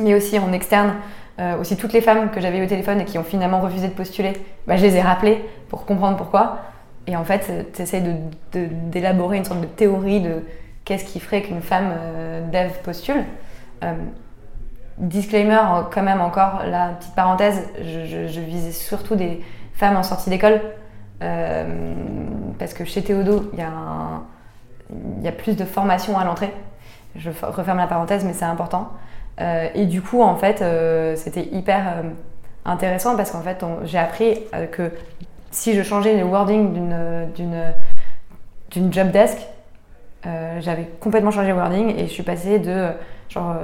mais 0.01 0.15
aussi 0.15 0.39
en 0.39 0.53
externe. 0.53 0.95
Euh, 1.41 1.59
aussi 1.59 1.77
toutes 1.77 1.93
les 1.93 2.01
femmes 2.01 2.31
que 2.31 2.41
j'avais 2.41 2.63
au 2.63 2.67
téléphone 2.67 3.01
et 3.01 3.05
qui 3.05 3.19
ont 3.19 3.25
finalement 3.25 3.61
refusé 3.61 3.89
de 3.89 3.93
postuler, 3.93 4.35
bah, 4.67 4.77
je 4.77 4.83
les 4.83 4.97
ai 4.97 5.01
rappelées 5.01 5.45
pour 5.69 5.87
comprendre 5.87 6.17
pourquoi. 6.17 6.59
Et 7.07 7.17
en 7.17 7.25
fait, 7.25 7.73
tu 7.75 7.83
essaies 7.83 8.03
d'élaborer 8.53 9.39
une 9.39 9.45
sorte 9.45 9.61
de 9.61 9.67
théorie 9.67 10.21
de 10.21 10.45
qu'est-ce 10.85 11.05
qui 11.05 11.19
ferait 11.19 11.43
qu'une 11.43 11.63
femme 11.63 11.93
dev 12.53 12.71
postule. 12.85 13.25
disclaimer, 14.99 15.61
quand 15.91 16.03
même 16.03 16.21
encore, 16.21 16.61
la 16.67 16.91
petite 16.91 17.15
parenthèse, 17.15 17.69
je 17.81 18.41
visais 18.41 18.73
surtout 18.73 19.17
des, 19.17 19.41
femmes 19.81 19.97
en 19.97 20.03
sortie 20.03 20.31
d'école. 20.31 20.61
Euh, 21.23 21.65
parce 22.59 22.75
que 22.75 22.85
chez 22.85 23.03
Théodo, 23.03 23.51
il 23.53 23.59
y, 23.59 25.25
y 25.25 25.29
a 25.29 25.33
plus 25.33 25.57
de 25.57 25.65
formation 25.65 26.19
à 26.19 26.25
l'entrée. 26.25 26.53
Je 27.17 27.31
referme 27.43 27.79
la 27.79 27.87
parenthèse, 27.87 28.25
mais 28.25 28.35
c'est 28.35 28.45
important. 28.45 28.93
Euh, 29.41 29.69
et 29.75 29.87
du 29.87 30.03
coup, 30.03 30.23
en 30.23 30.37
fait, 30.37 30.63
euh, 30.63 31.17
c'était 31.17 31.47
hyper 31.53 32.03
intéressant 32.65 33.17
parce 33.17 33.31
qu'en 33.31 33.41
fait, 33.41 33.65
j'ai 33.85 33.99
appris 33.99 34.41
que 34.73 34.93
si 35.51 35.75
je 35.75 35.83
changeais 35.83 36.17
le 36.17 36.25
wording 36.25 36.73
d'une 37.35 38.93
job 38.93 39.11
desk, 39.11 39.39
j'avais 40.25 40.89
complètement 41.01 41.31
changé 41.31 41.49
le 41.49 41.55
wording 41.55 41.97
et 41.97 42.07
je 42.07 42.13
suis 42.13 42.23
passée 42.23 42.59
de 42.59 42.89
genre 43.29 43.57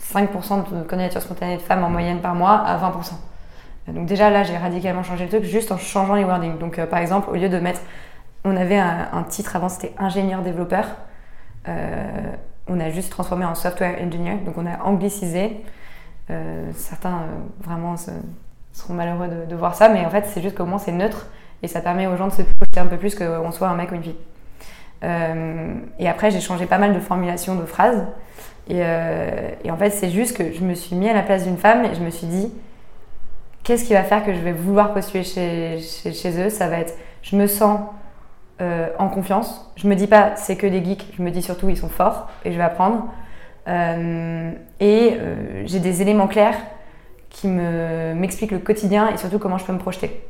5% 0.00 0.70
de 0.70 0.82
candidatures 0.82 1.22
spontanées 1.22 1.56
de 1.56 1.62
femmes 1.62 1.84
en 1.84 1.90
moyenne 1.90 2.20
par 2.20 2.34
mois 2.34 2.58
à 2.58 2.76
20%. 2.78 3.12
Donc 3.88 4.06
déjà 4.06 4.30
là, 4.30 4.44
j'ai 4.44 4.56
radicalement 4.56 5.02
changé 5.02 5.24
le 5.24 5.30
truc 5.30 5.44
juste 5.44 5.72
en 5.72 5.78
changeant 5.78 6.14
les 6.14 6.24
wordings. 6.24 6.58
Donc 6.58 6.78
par 6.84 6.98
exemple, 6.98 7.30
au 7.30 7.34
lieu 7.34 7.48
de 7.48 7.58
mettre, 7.58 7.80
on 8.44 8.56
avait 8.56 8.78
un, 8.78 9.22
titre 9.28 9.56
avant, 9.56 9.70
c'était 9.70 9.94
ingénieur 9.98 10.42
développeur. 10.42 10.84
On 12.68 12.80
a 12.80 12.90
juste 12.90 13.10
transformé 13.10 13.44
en 13.44 13.54
software 13.54 13.98
engineer, 14.00 14.36
donc 14.44 14.56
on 14.56 14.66
a 14.66 14.82
anglicisé. 14.84 15.60
certains 16.74 17.26
vraiment 17.60 17.96
seront 18.72 18.94
malheureux 18.94 19.28
de, 19.48 19.54
voir 19.54 19.74
ça, 19.74 19.88
mais 19.88 20.04
en 20.06 20.10
fait, 20.10 20.26
c'est 20.26 20.40
juste 20.40 20.56
qu'au 20.56 20.64
moins 20.64 20.78
c'est 20.78 20.92
neutre 20.92 21.26
et 21.62 21.68
ça 21.68 21.80
permet 21.80 22.06
aux 22.06 22.16
gens 22.16 22.28
de 22.28 22.32
se 22.32 22.42
projeter 22.42 22.80
un 22.80 22.86
peu 22.86 22.96
plus 22.96 23.14
qu'on 23.14 23.52
soit 23.52 23.68
un 23.68 23.74
mec 23.74 23.92
ou 23.92 23.94
une 23.96 24.02
fille. 24.02 24.16
Euh, 25.04 25.74
et 25.98 26.08
après, 26.08 26.30
j'ai 26.30 26.40
changé 26.40 26.66
pas 26.66 26.78
mal 26.78 26.94
de 26.94 27.00
formulations 27.00 27.56
de 27.56 27.64
phrases. 27.64 28.06
Euh, 28.70 29.50
et, 29.64 29.70
en 29.70 29.76
fait, 29.76 29.90
c'est 29.90 30.10
juste 30.10 30.36
que 30.36 30.52
je 30.52 30.62
me 30.62 30.74
suis 30.74 30.96
mis 30.96 31.08
à 31.08 31.14
la 31.14 31.22
place 31.22 31.44
d'une 31.44 31.58
femme 31.58 31.84
et 31.84 31.94
je 31.94 32.00
me 32.00 32.10
suis 32.10 32.26
dit, 32.26 32.52
qu'est-ce 33.64 33.84
qui 33.84 33.94
va 33.94 34.04
faire 34.04 34.24
que 34.24 34.32
je 34.32 34.40
vais 34.40 34.52
vouloir 34.52 34.92
postuler 34.92 35.24
chez, 35.24 35.78
chez, 35.80 36.46
eux? 36.46 36.50
Ça 36.50 36.68
va 36.68 36.78
être, 36.78 36.94
je 37.22 37.36
me 37.36 37.46
sens 37.46 37.80
euh, 38.62 38.88
en 38.98 39.08
confiance. 39.08 39.70
Je 39.76 39.86
me 39.86 39.94
dis 39.94 40.06
pas, 40.06 40.36
c'est 40.36 40.56
que 40.56 40.66
des 40.66 40.82
geeks. 40.82 41.12
Je 41.16 41.22
me 41.22 41.30
dis 41.30 41.42
surtout, 41.42 41.68
ils 41.68 41.76
sont 41.76 41.88
forts 41.90 42.30
et 42.44 42.52
je 42.52 42.56
vais 42.56 42.64
apprendre. 42.64 43.04
et 43.66 45.18
j'ai 45.66 45.80
des 45.80 46.02
éléments 46.02 46.28
clairs 46.28 46.56
qui 47.30 47.48
m'explique 47.48 48.50
le 48.50 48.58
quotidien 48.58 49.10
et 49.12 49.16
surtout 49.16 49.38
comment 49.38 49.58
je 49.58 49.64
peux 49.64 49.72
me 49.72 49.78
projeter. 49.78 50.22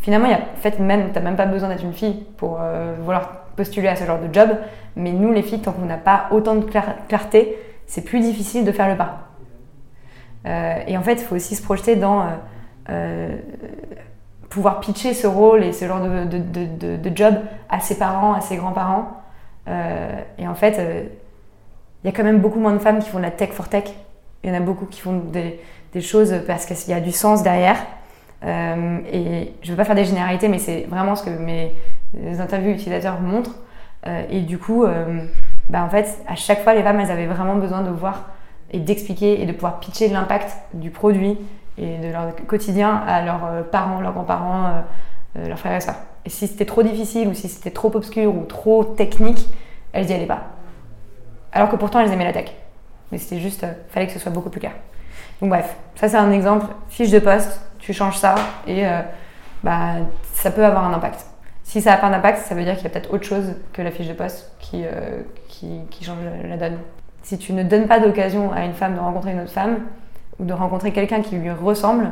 Finalement, 0.00 0.28
y 0.28 0.32
a, 0.32 0.38
en 0.38 0.60
fait, 0.60 0.78
même, 0.78 1.10
t'as 1.12 1.20
même 1.20 1.36
pas 1.36 1.46
besoin 1.46 1.68
d'être 1.68 1.84
une 1.84 1.92
fille 1.92 2.24
pour 2.36 2.58
euh, 2.60 2.94
vouloir 3.00 3.46
postuler 3.56 3.88
à 3.88 3.96
ce 3.96 4.04
genre 4.04 4.20
de 4.20 4.32
job, 4.32 4.50
mais 4.94 5.12
nous, 5.12 5.32
les 5.32 5.42
filles, 5.42 5.60
tant 5.60 5.72
qu'on 5.72 5.86
n'a 5.86 5.96
pas 5.96 6.28
autant 6.30 6.54
de 6.54 6.64
clarté, 7.08 7.58
c'est 7.86 8.02
plus 8.02 8.20
difficile 8.20 8.64
de 8.64 8.70
faire 8.70 8.88
le 8.88 8.96
pas. 8.96 9.30
Euh, 10.46 10.78
et 10.86 10.96
en 10.96 11.02
fait, 11.02 11.14
il 11.14 11.24
faut 11.24 11.34
aussi 11.34 11.56
se 11.56 11.62
projeter 11.62 11.96
dans 11.96 12.26
euh, 12.90 13.36
pouvoir 14.48 14.80
pitcher 14.80 15.14
ce 15.14 15.26
rôle 15.26 15.62
et 15.62 15.72
ce 15.72 15.86
genre 15.86 16.00
de, 16.00 16.24
de, 16.24 16.96
de, 16.96 17.16
job 17.16 17.34
à 17.68 17.80
ses 17.80 17.98
parents, 17.98 18.32
à 18.32 18.40
ses 18.40 18.56
grands-parents. 18.56 19.22
et 19.66 20.48
en 20.48 20.54
fait, 20.54 20.80
il 22.02 22.06
y 22.06 22.08
a 22.08 22.16
quand 22.16 22.24
même 22.24 22.40
beaucoup 22.40 22.58
moins 22.58 22.72
de 22.72 22.78
femmes 22.78 23.00
qui 23.00 23.10
font 23.10 23.18
de 23.18 23.24
la 23.24 23.30
tech 23.30 23.50
for 23.50 23.68
tech. 23.68 23.84
Il 24.42 24.50
y 24.50 24.52
en 24.52 24.56
a 24.56 24.60
beaucoup 24.60 24.86
qui 24.86 25.00
font 25.00 25.18
des, 25.18 25.60
des 25.92 26.00
choses 26.00 26.34
parce 26.46 26.66
qu'il 26.66 26.90
y 26.90 26.96
a 26.96 27.00
du 27.00 27.12
sens 27.12 27.42
derrière. 27.42 27.76
Euh, 28.44 28.98
et 29.12 29.52
je 29.62 29.66
ne 29.66 29.72
veux 29.72 29.76
pas 29.76 29.84
faire 29.84 29.96
des 29.96 30.04
généralités, 30.04 30.48
mais 30.48 30.58
c'est 30.58 30.86
vraiment 30.88 31.16
ce 31.16 31.24
que 31.24 31.30
mes 31.30 31.74
interviews 32.38 32.70
utilisateurs 32.70 33.20
montrent. 33.20 33.56
Euh, 34.06 34.22
et 34.30 34.40
du 34.42 34.58
coup, 34.58 34.84
euh, 34.84 35.24
bah 35.68 35.82
en 35.82 35.88
fait, 35.88 36.18
à 36.26 36.36
chaque 36.36 36.62
fois, 36.62 36.74
les 36.74 36.82
femmes, 36.82 37.00
elles 37.00 37.10
avaient 37.10 37.26
vraiment 37.26 37.56
besoin 37.56 37.82
de 37.82 37.90
voir 37.90 38.30
et 38.70 38.78
d'expliquer 38.78 39.42
et 39.42 39.46
de 39.46 39.52
pouvoir 39.52 39.80
pitcher 39.80 40.08
l'impact 40.08 40.56
du 40.74 40.90
produit 40.90 41.38
et 41.78 41.98
de 41.98 42.12
leur 42.12 42.34
quotidien 42.46 43.02
à 43.06 43.22
leurs 43.22 43.64
parents, 43.70 44.00
leurs 44.00 44.12
grands-parents, 44.12 44.84
leurs 45.36 45.58
frères 45.58 45.76
et 45.76 45.80
sœurs. 45.80 45.96
Et 46.24 46.30
si 46.30 46.46
c'était 46.46 46.64
trop 46.64 46.82
difficile 46.82 47.28
ou 47.28 47.34
si 47.34 47.48
c'était 47.48 47.70
trop 47.70 47.94
obscur 47.94 48.34
ou 48.34 48.44
trop 48.44 48.84
technique, 48.84 49.48
elles 49.92 50.06
n'y 50.06 50.12
allaient 50.12 50.26
pas. 50.26 50.42
Alors 51.52 51.68
que 51.68 51.76
pourtant, 51.76 52.00
elles 52.00 52.12
aimaient 52.12 52.24
la 52.24 52.32
tech. 52.32 52.52
Mais 53.10 53.18
c'était 53.18 53.40
juste, 53.40 53.66
fallait 53.88 54.06
que 54.06 54.12
ce 54.12 54.18
soit 54.18 54.32
beaucoup 54.32 54.50
plus 54.50 54.60
clair. 54.60 54.72
Donc 55.40 55.50
bref, 55.50 55.76
ça 55.94 56.08
c'est 56.08 56.16
un 56.16 56.32
exemple, 56.32 56.66
fiche 56.88 57.10
de 57.10 57.18
poste, 57.18 57.60
tu 57.78 57.92
changes 57.92 58.18
ça 58.18 58.34
et 58.66 58.86
euh, 58.86 59.00
bah, 59.62 59.94
ça 60.34 60.50
peut 60.50 60.64
avoir 60.64 60.84
un 60.84 60.92
impact. 60.92 61.26
Si 61.62 61.80
ça 61.82 61.90
n'a 61.90 61.96
pas 61.98 62.10
d'impact, 62.10 62.38
ça 62.38 62.54
veut 62.54 62.64
dire 62.64 62.74
qu'il 62.74 62.84
y 62.84 62.86
a 62.86 62.90
peut-être 62.90 63.12
autre 63.12 63.24
chose 63.24 63.54
que 63.72 63.82
la 63.82 63.90
fiche 63.90 64.08
de 64.08 64.14
poste 64.14 64.50
qui, 64.58 64.84
euh, 64.84 65.22
qui, 65.48 66.04
change 66.04 66.16
la 66.48 66.56
donne. 66.56 66.78
Si 67.22 67.38
tu 67.38 67.52
ne 67.52 67.62
donnes 67.62 67.86
pas 67.86 68.00
d'occasion 68.00 68.52
à 68.52 68.64
une 68.64 68.72
femme 68.72 68.94
de 68.94 69.00
rencontrer 69.00 69.32
une 69.32 69.40
autre 69.40 69.52
femme 69.52 69.80
ou 70.38 70.44
de 70.44 70.52
rencontrer 70.52 70.92
quelqu'un 70.92 71.20
qui 71.20 71.36
lui 71.36 71.50
ressemble, 71.50 72.10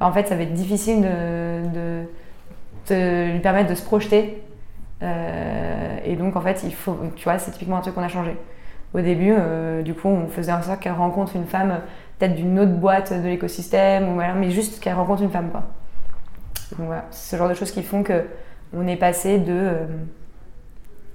en 0.00 0.12
fait 0.12 0.28
ça 0.28 0.36
va 0.36 0.42
être 0.42 0.54
difficile 0.54 1.02
de, 1.02 2.04
lui 3.32 3.40
permettre 3.40 3.70
de 3.70 3.74
se 3.74 3.82
projeter. 3.82 4.42
Euh, 5.02 5.98
et 6.04 6.16
donc 6.16 6.36
en 6.36 6.40
fait, 6.40 6.62
il 6.64 6.74
faut, 6.74 6.96
tu 7.16 7.24
vois, 7.24 7.38
c'est 7.38 7.50
typiquement 7.50 7.76
un 7.76 7.80
truc 7.80 7.94
qu'on 7.94 8.02
a 8.02 8.08
changé. 8.08 8.36
Au 8.94 9.00
début, 9.00 9.34
du 9.82 9.92
coup, 9.92 10.06
on 10.06 10.28
faisait 10.28 10.52
en 10.52 10.62
sorte 10.62 10.78
qu'elle 10.78 10.92
rencontre 10.92 11.34
une 11.34 11.46
femme 11.46 11.80
peut-être 12.18 12.34
d'une 12.34 12.58
autre 12.58 12.72
boîte 12.72 13.12
de 13.12 13.26
l'écosystème, 13.26 14.08
ou 14.08 14.20
mais 14.36 14.50
juste 14.50 14.80
qu'elle 14.80 14.94
rencontre 14.94 15.22
une 15.22 15.30
femme. 15.30 15.50
Quoi. 15.50 15.64
Donc 16.76 16.86
voilà, 16.86 17.04
c'est 17.10 17.32
ce 17.32 17.38
genre 17.38 17.48
de 17.48 17.54
choses 17.54 17.70
qui 17.70 17.82
font 17.82 18.02
que 18.02 18.24
on 18.76 18.86
est 18.86 18.96
passé 18.96 19.38
de 19.38 19.72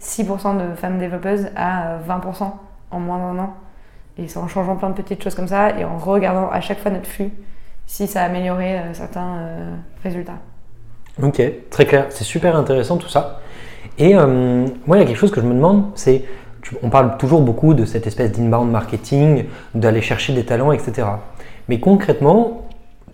6% 0.01 0.59
euh, 0.59 0.69
de 0.69 0.75
femmes 0.75 0.97
développeuses 0.97 1.49
à 1.55 1.97
20% 2.07 2.43
euh, 2.43 2.45
en 2.91 2.99
moins 2.99 3.17
d'un 3.17 3.39
an. 3.39 3.53
Et 4.19 4.27
c'est 4.27 4.37
en 4.37 4.47
changeant 4.47 4.75
plein 4.75 4.89
de 4.89 4.95
petites 4.95 5.23
choses 5.23 5.35
comme 5.35 5.47
ça 5.47 5.77
et 5.79 5.85
en 5.85 5.97
regardant 5.97 6.49
à 6.49 6.61
chaque 6.61 6.79
fois 6.79 6.91
notre 6.91 7.07
flux 7.07 7.31
si 7.85 8.05
ça 8.05 8.21
a 8.21 8.25
amélioré 8.25 8.77
euh, 8.77 8.93
certains 8.93 9.37
résultats. 10.03 10.37
Ok, 11.21 11.41
très 11.69 11.85
clair. 11.85 12.07
C'est 12.09 12.23
super 12.23 12.55
intéressant 12.55 12.97
tout 12.97 13.09
ça. 13.09 13.39
Et 13.97 14.13
moi, 14.13 14.97
il 14.97 14.99
y 14.99 15.01
a 15.01 15.05
quelque 15.05 15.17
chose 15.17 15.31
que 15.31 15.41
je 15.41 15.45
me 15.45 15.53
demande, 15.53 15.91
c'est 15.95 16.23
on 16.81 16.89
parle 16.89 17.17
toujours 17.17 17.41
beaucoup 17.41 17.73
de 17.73 17.85
cette 17.85 18.07
espèce 18.07 18.31
d'inbound 18.31 18.71
marketing, 18.71 19.45
d'aller 19.73 20.01
chercher 20.01 20.33
des 20.33 20.45
talents, 20.45 20.71
etc. 20.71 21.07
Mais 21.67 21.79
concrètement, 21.79 22.67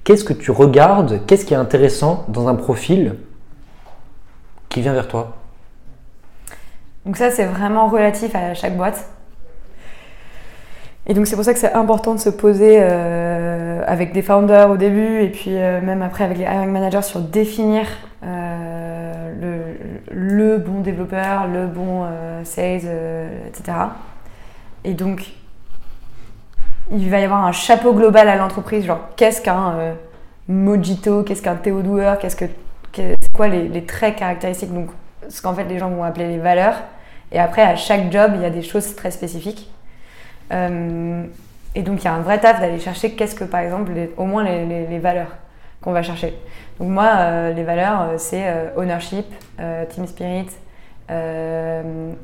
qu'est-ce 0.04 0.24
que 0.24 0.34
tu 0.34 0.52
regardes 0.52 1.26
Qu'est-ce 1.26 1.46
qui 1.46 1.54
est 1.54 1.58
intéressant 1.58 2.26
dans 2.28 2.48
un 2.48 2.56
profil 2.56 3.16
qui 4.70 4.82
vient 4.82 4.94
vers 4.94 5.08
toi? 5.08 5.38
Donc 7.06 7.18
ça, 7.18 7.30
c'est 7.32 7.46
vraiment 7.46 7.88
relatif 7.88 8.34
à 8.36 8.54
chaque 8.54 8.76
boîte. 8.76 9.10
Et 11.08 11.14
donc 11.14 11.28
c'est 11.28 11.36
pour 11.36 11.46
ça 11.46 11.54
que 11.54 11.60
c'est 11.60 11.74
important 11.74 12.16
de 12.16 12.20
se 12.20 12.30
poser 12.30 12.78
euh, 12.80 13.84
avec 13.86 14.12
des 14.12 14.24
founders 14.24 14.72
au 14.72 14.78
début 14.78 15.22
et 15.22 15.30
puis 15.30 15.52
euh, 15.52 15.80
même 15.80 16.02
après 16.02 16.24
avec 16.24 16.38
les 16.40 16.46
hiring 16.46 16.72
managers 16.72 17.04
sur 17.04 17.20
définir 17.20 17.86
euh, 18.24 19.76
le, 20.10 20.58
bon 20.58 20.80
développeur, 20.80 21.48
le 21.48 21.68
bon 21.68 22.06
sales, 22.44 22.90
etc. 23.48 23.78
Et 24.84 24.94
donc 24.94 25.34
il 26.92 27.10
va 27.10 27.20
y 27.20 27.24
avoir 27.24 27.46
un 27.46 27.52
chapeau 27.52 27.94
global 27.94 28.28
à 28.28 28.36
l'entreprise, 28.36 28.86
genre 28.86 29.10
qu'est-ce 29.16 29.42
qu'un 29.42 29.96
Mojito, 30.48 31.24
qu'est-ce 31.24 31.42
qu'un 31.42 31.56
Théo 31.56 31.82
qu'est-ce 32.20 32.36
que 32.36 32.46
c'est 32.94 33.32
quoi 33.34 33.48
les, 33.48 33.68
les, 33.68 33.84
traits 33.84 34.16
caractéristiques, 34.16 34.74
donc 34.74 34.90
ce 35.28 35.42
qu'en 35.42 35.54
fait 35.54 35.66
les 35.66 35.78
gens 35.78 35.90
vont 35.90 36.04
appeler 36.04 36.28
les 36.28 36.38
valeurs. 36.38 36.76
Et 37.32 37.40
après 37.40 37.62
à 37.62 37.76
chaque 37.76 38.12
job 38.12 38.32
il 38.36 38.42
y 38.42 38.46
a 38.46 38.50
des 38.50 38.64
choses 38.64 38.96
très 38.96 39.12
spécifiques. 39.12 39.70
Euh, 40.52 41.26
et 41.74 41.82
donc 41.82 42.02
il 42.02 42.06
y 42.06 42.08
a 42.08 42.14
un 42.14 42.22
vrai 42.22 42.40
taf 42.40 42.60
d'aller 42.60 42.80
chercher 42.80 43.12
qu'est-ce 43.12 43.36
que 43.36 43.44
par 43.44 43.62
exemple 43.62 43.92
au 44.18 44.26
moins 44.26 44.44
les, 44.44 45.00
valeurs 45.00 45.36
qu'on 45.82 45.92
va 45.92 46.02
chercher. 46.02 46.34
Donc 46.80 46.90
moi 46.90 47.10
euh, 47.18 47.54
les 47.54 47.64
valeurs 47.64 48.02
euh, 48.02 48.16
c'est 48.18 48.46
ownership, 48.76 49.26
team 49.90 50.08
spirit, 50.08 50.48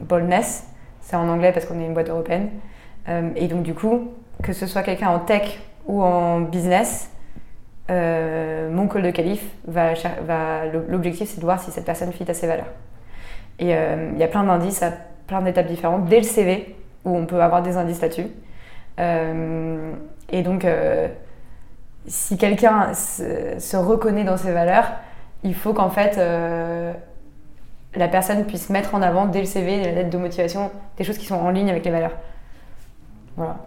boldness, 0.02 0.68
c'est 1.02 1.16
en 1.16 1.28
anglais 1.28 1.52
parce 1.52 1.66
qu'on 1.66 1.80
est 1.80 1.86
une 1.86 1.94
boîte 1.94 2.10
européenne. 2.10 2.50
et 3.36 3.48
donc 3.48 3.64
du 3.64 3.74
coup 3.74 4.12
que 4.44 4.54
ce 4.54 4.66
soit 4.66 4.84
quelqu'un 4.84 5.10
en 5.10 5.20
tech 5.20 5.60
ou 5.86 6.02
en 6.02 6.42
business, 6.42 7.10
mon 7.90 8.88
call 8.88 9.04
de 9.04 9.12
qualif 9.12 9.44
l'objectif 10.88 11.30
c'est 11.30 11.40
de 11.40 11.46
voir 11.46 11.60
si 11.60 11.72
cette 11.72 11.86
personne 11.86 12.12
fit 12.14 12.30
à 12.30 12.34
ses 12.34 12.48
valeurs. 12.48 12.72
Et 13.60 13.72
il 13.72 14.18
y 14.18 14.24
a 14.24 14.28
plein 14.28 14.44
d'indices 14.44 14.82
à 14.82 14.92
plein 15.28 15.42
d'étapes 15.42 15.68
différentes 15.68 16.06
dès 16.06 16.18
le 16.18 16.24
CV 16.24 16.76
où 17.06 17.16
on 17.16 17.26
peut 17.26 17.42
avoir 17.42 17.62
des 17.62 17.78
indices 17.78 18.02
là-dessus. 18.02 18.28
Euh, 19.00 19.94
et 20.30 20.44
donc, 20.44 20.66
euh, 20.66 21.08
si 22.08 22.38
quelqu'un 22.38 22.94
se, 22.94 23.78
reconnaît 23.78 24.24
dans 24.24 24.38
ses 24.38 24.52
valeurs, 24.52 24.92
il 25.44 25.56
faut 25.56 25.74
qu'en 25.74 25.90
fait 25.90 26.18
euh, 26.18 26.94
la 27.96 28.08
personne 28.08 28.46
puisse 28.46 28.70
mettre 28.70 28.96
en 28.96 29.02
avant 29.02 29.26
dès 29.26 29.40
le 29.40 29.46
CV, 29.46 29.84
la 29.84 29.92
lettre 29.92 30.10
de 30.10 30.18
motivation, 30.18 30.72
des 30.98 31.04
choses 31.04 31.18
qui 31.18 31.26
sont 31.26 31.36
en 31.36 31.50
ligne 31.50 31.70
avec 31.70 31.86
les 31.86 31.92
valeurs. 31.92 32.16
Voilà. 33.36 33.58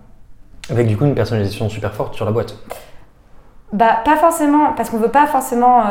Avec 0.71 0.87
du 0.87 0.97
coup 0.97 1.05
une 1.05 1.15
personnalisation 1.15 1.69
super 1.69 1.95
forte 1.95 2.15
sur 2.15 2.25
la 2.25 2.33
boîte. 2.33 2.57
Bah 3.73 3.99
pas 4.05 4.17
forcément, 4.17 4.73
parce 4.75 4.89
qu'on 4.89 4.99
veut 4.99 5.11
pas 5.11 5.27
forcément, 5.27 5.83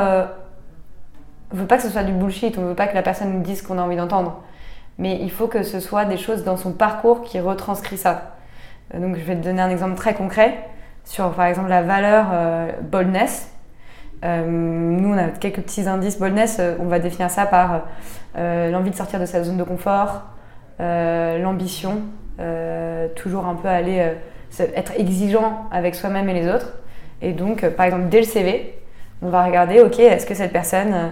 on 1.54 1.58
veut 1.58 1.68
pas 1.68 1.78
que 1.78 1.84
ce 1.84 1.90
soit 1.90 2.04
du 2.04 2.14
bullshit, 2.14 2.58
on 2.58 2.66
veut 2.66 2.76
pas 2.76 2.88
que 2.88 2.96
la 2.96 3.04
personne 3.04 3.34
nous 3.34 3.42
dise 3.42 3.62
ce 3.62 3.68
qu'on 3.68 3.78
a 3.78 3.82
envie 3.82 3.98
d'entendre 3.98 4.42
mais 4.98 5.20
il 5.22 5.32
faut 5.32 5.48
que 5.48 5.64
ce 5.64 5.80
soit 5.80 6.06
des 6.06 6.18
choses 6.18 6.44
dans 6.44 6.58
son 6.58 6.72
parcours 6.72 7.22
qui 7.22 7.40
retranscrit 7.40 7.98
ça. 7.98 8.36
Euh, 8.94 9.00
donc 9.00 9.16
je 9.16 9.22
vais 9.22 9.36
te 9.36 9.44
donner 9.44 9.62
un 9.62 9.70
exemple 9.70 9.96
très 9.96 10.14
concret 10.14 10.58
sur 11.04 11.32
par 11.32 11.46
exemple 11.46 11.70
la 11.70 11.82
valeur 11.82 12.28
euh, 12.32 12.72
boldness. 12.82 13.50
Euh, 14.24 14.46
nous, 14.46 15.14
on 15.14 15.18
a 15.18 15.28
quelques 15.28 15.62
petits 15.62 15.88
indices 15.88 16.18
boldness. 16.18 16.62
on 16.80 16.86
va 16.86 17.00
définir 17.00 17.30
ça 17.30 17.46
par 17.46 17.82
l'envie 18.36 18.90
de 18.90 18.96
sortir 18.96 19.20
de 19.20 19.26
sa 19.26 19.44
zone 19.44 19.58
de 19.58 19.64
confort, 19.64 20.24
l'ambition, 20.80 22.02
toujours 23.16 23.46
un 23.46 23.56
peu 23.56 23.68
aller 23.68 24.14
être 24.60 24.94
exigeant 24.98 25.68
avec 25.72 25.94
soi-même 25.94 26.30
et 26.30 26.34
les 26.34 26.50
autres. 26.50 26.74
Et 27.22 27.34
donc, 27.34 27.68
par 27.72 27.86
exemple, 27.86 28.08
dès 28.08 28.20
le 28.20 28.26
CV, 28.26 28.82
on 29.22 29.30
va 29.30 29.44
regarder, 29.44 29.82
ok, 29.82 30.00
est-ce 30.00 30.26
que 30.26 30.34
cette 30.34 30.54
personne 30.54 31.12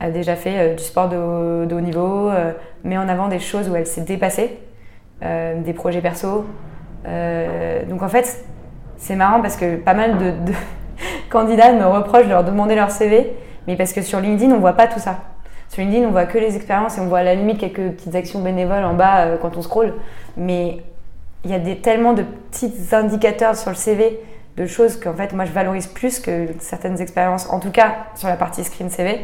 a 0.00 0.10
déjà 0.10 0.36
fait 0.36 0.74
du 0.74 0.82
sport 0.82 1.08
de 1.08 1.16
haut, 1.16 1.80
niveau, 1.80 2.30
met 2.84 2.96
en 2.96 3.08
avant 3.08 3.28
des 3.28 3.40
choses 3.40 3.68
où 3.68 3.76
elle 3.76 3.86
s'est 3.86 4.02
dépassée, 4.02 4.58
des 5.20 5.72
projets 5.72 6.00
perso. 6.00 6.44
donc 7.04 8.02
en 8.02 8.08
fait, 8.08 8.44
c'est 8.96 9.16
marrant 9.16 9.40
parce 9.40 9.56
que 9.56 9.76
pas 9.76 9.94
mal 9.94 10.18
de, 10.18 10.32
candidats 11.30 11.72
me 11.72 11.86
reprochent 11.86 12.24
de 12.24 12.30
leur 12.30 12.44
demander 12.44 12.74
leur 12.74 12.90
CV, 12.90 13.32
mais 13.66 13.76
parce 13.76 13.92
que 13.92 14.02
sur 14.02 14.20
LinkedIn, 14.20 14.52
on 14.52 14.58
voit 14.58 14.74
pas 14.74 14.86
tout 14.86 14.98
ça. 14.98 15.20
Sur 15.68 15.82
LinkedIn, 15.82 16.06
on 16.06 16.10
voit 16.10 16.26
que 16.26 16.38
les 16.38 16.56
expériences 16.56 16.98
et 16.98 17.00
on 17.00 17.06
voit 17.06 17.18
à 17.18 17.22
la 17.22 17.34
limite 17.34 17.58
quelques 17.58 17.92
petites 17.92 18.14
actions 18.14 18.40
bénévoles 18.40 18.84
en 18.84 18.94
bas 18.94 19.26
euh, 19.26 19.36
quand 19.36 19.56
on 19.56 19.62
scroll. 19.62 19.94
Mais 20.36 20.78
il 21.44 21.50
y 21.50 21.54
a 21.54 21.58
des, 21.58 21.76
tellement 21.78 22.14
de 22.14 22.22
petits 22.22 22.72
indicateurs 22.92 23.56
sur 23.56 23.70
le 23.70 23.76
CV 23.76 24.20
de 24.56 24.66
choses 24.66 24.98
qu'en 24.98 25.14
fait, 25.14 25.32
moi, 25.34 25.44
je 25.44 25.52
valorise 25.52 25.86
plus 25.86 26.18
que 26.18 26.48
certaines 26.58 27.00
expériences, 27.00 27.48
en 27.50 27.60
tout 27.60 27.70
cas 27.70 28.06
sur 28.16 28.28
la 28.28 28.36
partie 28.36 28.64
screen 28.64 28.90
CV, 28.90 29.20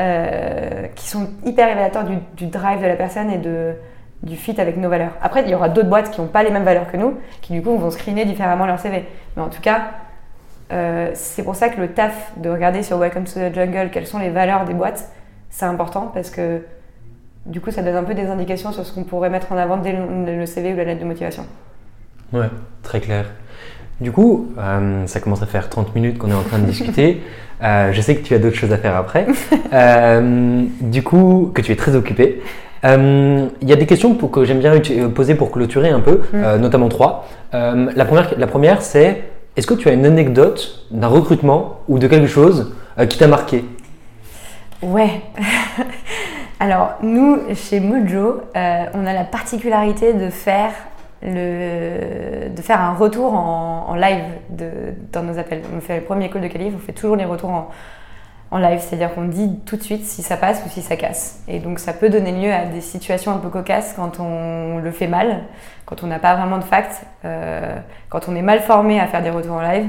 euh, 0.00 0.86
qui 0.94 1.08
sont 1.08 1.28
hyper 1.44 1.68
révélateurs 1.68 2.04
du, 2.04 2.46
drive 2.46 2.80
de 2.80 2.86
la 2.86 2.96
personne 2.96 3.30
et 3.30 3.36
de, 3.36 3.74
du 4.22 4.34
fit 4.34 4.58
avec 4.58 4.78
nos 4.78 4.88
valeurs. 4.88 5.12
Après, 5.20 5.42
il 5.42 5.50
y 5.50 5.54
aura 5.54 5.68
d'autres 5.68 5.90
boîtes 5.90 6.10
qui 6.10 6.22
n'ont 6.22 6.26
pas 6.26 6.42
les 6.42 6.50
mêmes 6.50 6.64
valeurs 6.64 6.90
que 6.90 6.96
nous, 6.96 7.18
qui 7.42 7.52
du 7.52 7.60
coup 7.60 7.76
vont 7.76 7.90
screener 7.90 8.24
différemment 8.24 8.64
leur 8.64 8.78
CV. 8.78 9.04
Mais 9.36 9.42
en 9.42 9.50
tout 9.50 9.60
cas, 9.60 9.90
euh, 10.72 11.10
c'est 11.12 11.42
pour 11.42 11.54
ça 11.54 11.68
que 11.68 11.78
le 11.78 11.88
taf 11.88 12.32
de 12.38 12.48
regarder 12.48 12.82
sur 12.82 12.98
Welcome 12.98 13.24
to 13.24 13.32
the 13.40 13.54
Jungle 13.54 13.90
quelles 13.92 14.06
sont 14.06 14.18
les 14.18 14.30
valeurs 14.30 14.64
des 14.64 14.72
boîtes, 14.72 15.10
c'est 15.50 15.66
important 15.66 16.10
parce 16.14 16.30
que 16.30 16.62
du 17.44 17.60
coup, 17.60 17.70
ça 17.70 17.82
donne 17.82 17.96
un 17.96 18.04
peu 18.04 18.14
des 18.14 18.26
indications 18.26 18.72
sur 18.72 18.86
ce 18.86 18.94
qu'on 18.94 19.04
pourrait 19.04 19.30
mettre 19.30 19.52
en 19.52 19.58
avant 19.58 19.76
dès 19.76 19.92
le, 19.92 20.46
CV 20.46 20.72
ou 20.72 20.76
la 20.76 20.84
lettre 20.84 21.00
de 21.00 21.06
motivation. 21.06 21.44
Ouais, 22.32 22.48
très 22.82 23.00
clair. 23.00 23.26
Du 24.00 24.12
coup, 24.12 24.48
euh, 24.58 25.06
ça 25.06 25.20
commence 25.20 25.42
à 25.42 25.46
faire 25.46 25.68
30 25.68 25.94
minutes 25.94 26.18
qu'on 26.18 26.30
est 26.30 26.34
en 26.34 26.42
train 26.42 26.58
de 26.58 26.66
discuter. 26.66 27.22
Euh, 27.62 27.92
je 27.92 28.00
sais 28.00 28.16
que 28.16 28.22
tu 28.22 28.32
as 28.32 28.38
d'autres 28.38 28.56
choses 28.56 28.72
à 28.72 28.78
faire 28.78 28.96
après. 28.96 29.26
du 30.80 31.02
coup, 31.02 31.50
que 31.54 31.60
tu 31.60 31.72
es 31.72 31.76
très 31.76 31.94
occupé. 31.94 32.40
Il 32.82 32.88
y 33.68 33.72
a 33.74 33.76
des 33.76 33.84
questions 33.84 34.14
pour 34.14 34.30
que 34.30 34.46
j'aime 34.46 34.60
bien 34.60 34.80
poser 35.14 35.34
pour 35.34 35.50
clôturer 35.50 35.90
un 35.90 36.00
peu, 36.00 36.22
mm. 36.32 36.56
notamment 36.56 36.88
trois. 36.88 37.28
la 37.52 38.04
première, 38.06 38.32
la 38.38 38.46
première 38.46 38.80
c'est 38.80 39.24
est-ce 39.56 39.66
que 39.66 39.74
tu 39.74 39.88
as 39.88 39.92
une 39.92 40.06
anecdote 40.06 40.86
d'un 40.90 41.08
recrutement 41.08 41.80
ou 41.88 41.98
de 41.98 42.06
quelque 42.06 42.28
chose 42.28 42.72
euh, 42.98 43.06
qui 43.06 43.18
t'a 43.18 43.26
marqué? 43.26 43.64
Ouais. 44.80 45.20
Alors, 46.60 46.92
nous, 47.02 47.38
chez 47.54 47.80
Mojo, 47.80 48.42
euh, 48.56 48.84
on 48.94 49.06
a 49.06 49.12
la 49.12 49.24
particularité 49.24 50.12
de 50.12 50.30
faire, 50.30 50.72
de 51.22 52.62
faire 52.62 52.80
un 52.80 52.94
retour 52.94 53.34
en, 53.34 53.94
live 53.94 54.24
dans 55.12 55.22
nos 55.22 55.38
appels. 55.38 55.62
On 55.76 55.80
fait 55.80 55.98
le 55.98 56.04
premier 56.04 56.30
call 56.30 56.42
de 56.42 56.48
qualif, 56.48 56.72
on 56.74 56.78
fait 56.78 56.92
toujours 56.92 57.16
les 57.16 57.24
retours 57.24 57.50
en, 57.50 57.70
en 58.50 58.58
live, 58.58 58.80
c'est-à-dire 58.80 59.14
qu'on 59.14 59.26
dit 59.26 59.60
tout 59.64 59.76
de 59.76 59.82
suite 59.82 60.04
si 60.04 60.22
ça 60.22 60.36
passe 60.36 60.62
ou 60.66 60.68
si 60.68 60.82
ça 60.82 60.96
casse. 60.96 61.42
Et 61.46 61.60
donc 61.60 61.78
ça 61.78 61.92
peut 61.92 62.08
donner 62.08 62.32
lieu 62.32 62.52
à 62.52 62.64
des 62.64 62.80
situations 62.80 63.32
un 63.32 63.38
peu 63.38 63.48
cocasses 63.48 63.92
quand 63.94 64.18
on 64.18 64.78
le 64.78 64.90
fait 64.90 65.06
mal, 65.06 65.44
quand 65.86 66.02
on 66.02 66.08
n'a 66.08 66.18
pas 66.18 66.34
vraiment 66.34 66.58
de 66.58 66.64
facts, 66.64 67.04
euh, 67.24 67.76
quand 68.08 68.28
on 68.28 68.34
est 68.34 68.42
mal 68.42 68.60
formé 68.60 68.98
à 69.00 69.06
faire 69.06 69.22
des 69.22 69.30
retours 69.30 69.56
en 69.56 69.62
live. 69.62 69.88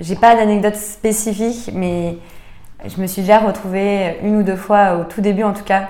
J'ai 0.00 0.16
pas 0.16 0.34
d'anecdote 0.34 0.76
spécifique, 0.76 1.70
mais 1.74 2.16
je 2.86 3.00
me 3.00 3.06
suis 3.06 3.22
déjà 3.22 3.38
retrouvée 3.38 4.16
une 4.22 4.36
ou 4.36 4.42
deux 4.42 4.56
fois, 4.56 4.96
au 4.96 5.04
tout 5.04 5.20
début 5.20 5.44
en 5.44 5.52
tout 5.52 5.64
cas, 5.64 5.88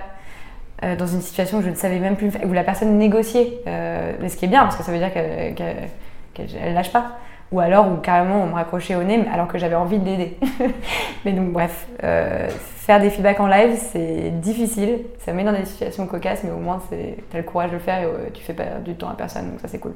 euh, 0.82 0.96
dans 0.96 1.06
une 1.06 1.20
situation 1.20 1.58
où 1.58 1.62
je 1.62 1.68
ne 1.68 1.74
savais 1.74 1.98
même 1.98 2.16
plus, 2.16 2.32
où 2.44 2.52
la 2.52 2.64
personne 2.64 2.96
négociait. 2.96 3.58
Euh, 3.66 4.12
mais 4.20 4.28
ce 4.28 4.36
qui 4.36 4.46
est 4.46 4.48
bien, 4.48 4.62
parce 4.62 4.76
que 4.76 4.82
ça 4.82 4.92
veut 4.92 4.98
dire 4.98 5.12
qu'elle 5.12 5.90
ne 6.36 6.74
lâche 6.74 6.92
pas 6.92 7.18
ou 7.52 7.60
alors 7.60 7.90
où 7.90 7.96
carrément 7.96 8.42
on 8.42 8.46
me 8.46 8.54
raccrochait 8.54 8.94
au 8.94 9.02
nez 9.02 9.24
alors 9.32 9.48
que 9.48 9.58
j'avais 9.58 9.74
envie 9.74 9.98
de 9.98 10.04
l'aider. 10.04 10.36
Mais 11.24 11.32
donc 11.32 11.52
bref, 11.52 11.88
euh, 12.04 12.48
faire 12.48 13.00
des 13.00 13.10
feedbacks 13.10 13.40
en 13.40 13.48
live 13.48 13.72
c'est 13.76 14.40
difficile, 14.40 15.00
ça 15.18 15.32
met 15.32 15.44
dans 15.44 15.52
des 15.52 15.64
situations 15.64 16.06
cocasses 16.06 16.42
mais 16.44 16.50
au 16.50 16.58
moins 16.58 16.80
tu 16.88 16.96
as 16.96 17.38
le 17.38 17.44
courage 17.44 17.70
de 17.70 17.74
le 17.74 17.80
faire 17.80 18.02
et 18.02 18.04
euh, 18.04 18.28
tu 18.32 18.42
fais 18.42 18.52
pas 18.52 18.64
du 18.84 18.94
temps 18.94 19.08
à 19.08 19.14
personne 19.14 19.50
donc 19.50 19.60
ça 19.60 19.68
c'est 19.68 19.78
cool. 19.78 19.92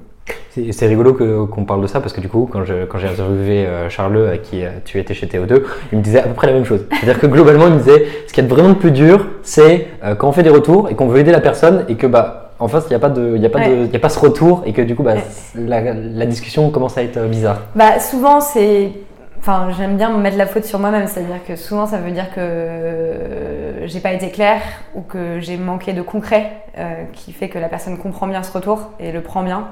C'est 0.51 0.87
rigolo 0.87 1.15
qu'on 1.47 1.65
parle 1.65 1.83
de 1.83 1.89
ça 1.89 2.01
parce 2.01 2.13
que 2.13 2.21
du 2.21 2.29
coup 2.29 2.49
quand 2.51 2.65
j'ai 2.65 2.87
quand 2.89 2.99
interviewé 2.99 3.67
euh, 3.67 3.89
Charles 3.89 4.29
à 4.29 4.39
qui 4.39 4.63
tu 4.85 4.99
étais 4.99 5.15
chez 5.15 5.27
TO2, 5.27 5.63
il 5.93 5.99
me 5.99 6.03
disait 6.03 6.21
à 6.21 6.23
peu 6.23 6.35
près 6.35 6.47
la 6.47 6.53
même 6.53 6.65
chose. 6.65 6.87
C'est-à-dire 6.91 7.21
que 7.21 7.27
globalement 7.27 7.67
il 7.67 7.75
me 7.75 7.79
disait 7.79 8.07
ce 8.27 8.33
qui 8.33 8.41
est 8.41 8.45
vraiment 8.45 8.69
le 8.69 8.77
plus 8.77 8.93
dur 8.93 9.27
c'est 9.43 9.89
quand 10.19 10.29
on 10.29 10.33
fait 10.33 10.43
des 10.43 10.51
retours 10.51 10.91
et 10.91 10.95
qu'on 10.95 11.09
veut 11.09 11.21
aider 11.21 11.33
la 11.33 11.41
personne 11.41 11.85
et 11.89 11.97
que 11.97 12.07
bah 12.07 12.44
en 12.65 12.69
face, 12.69 12.85
il 12.87 12.91
n'y 12.91 12.97
a, 12.97 12.99
pas 12.99 13.11
de, 13.11 13.37
y 13.37 13.47
a, 13.47 13.51
pas 13.51 13.61
a 13.61 13.99
pas 13.99 14.09
ce 14.09 14.19
retour 14.19 14.63
et 14.65 14.73
que 14.73 14.81
du 14.81 14.97
coup, 14.97 15.03
bah, 15.03 15.17
la, 15.55 16.27
discussion 16.27 16.71
commence 16.71 16.97
à 16.97 17.03
être 17.03 17.19
euh, 17.19 17.29
bizarre. 17.29 17.61
Bah, 17.75 17.99
souvent, 18.01 18.41
c'est. 18.41 18.91
Enfin, 19.39 19.69
j'aime 19.77 19.99
bien 19.99 20.11
me 20.11 20.23
mettre 20.23 20.39
la 20.39 20.47
faute 20.47 20.65
sur 20.65 20.79
moi-même, 20.79 21.07
c'est-à-dire 21.07 21.45
que 21.47 21.55
souvent, 21.57 21.87
ça 21.87 21.99
veut 21.99 22.11
dire 22.11 22.31
que 22.31 22.41
euh, 22.41 23.87
j'ai 23.87 24.01
pas 24.01 24.15
été 24.15 24.31
claire 24.31 24.63
ou 24.95 25.03
que 25.03 25.39
j'ai 25.41 25.59
manqué 25.59 25.93
de 25.93 26.01
concret 26.01 26.51
euh, 26.79 27.05
qui 27.13 27.33
fait 27.33 27.51
que 27.51 27.59
la 27.59 27.69
personne 27.69 27.99
comprend 27.99 28.27
bien 28.27 28.43
ce 28.43 28.51
retour 28.51 28.93
et 28.99 29.13
le 29.13 29.21
prend 29.21 29.43
bien. 29.43 29.69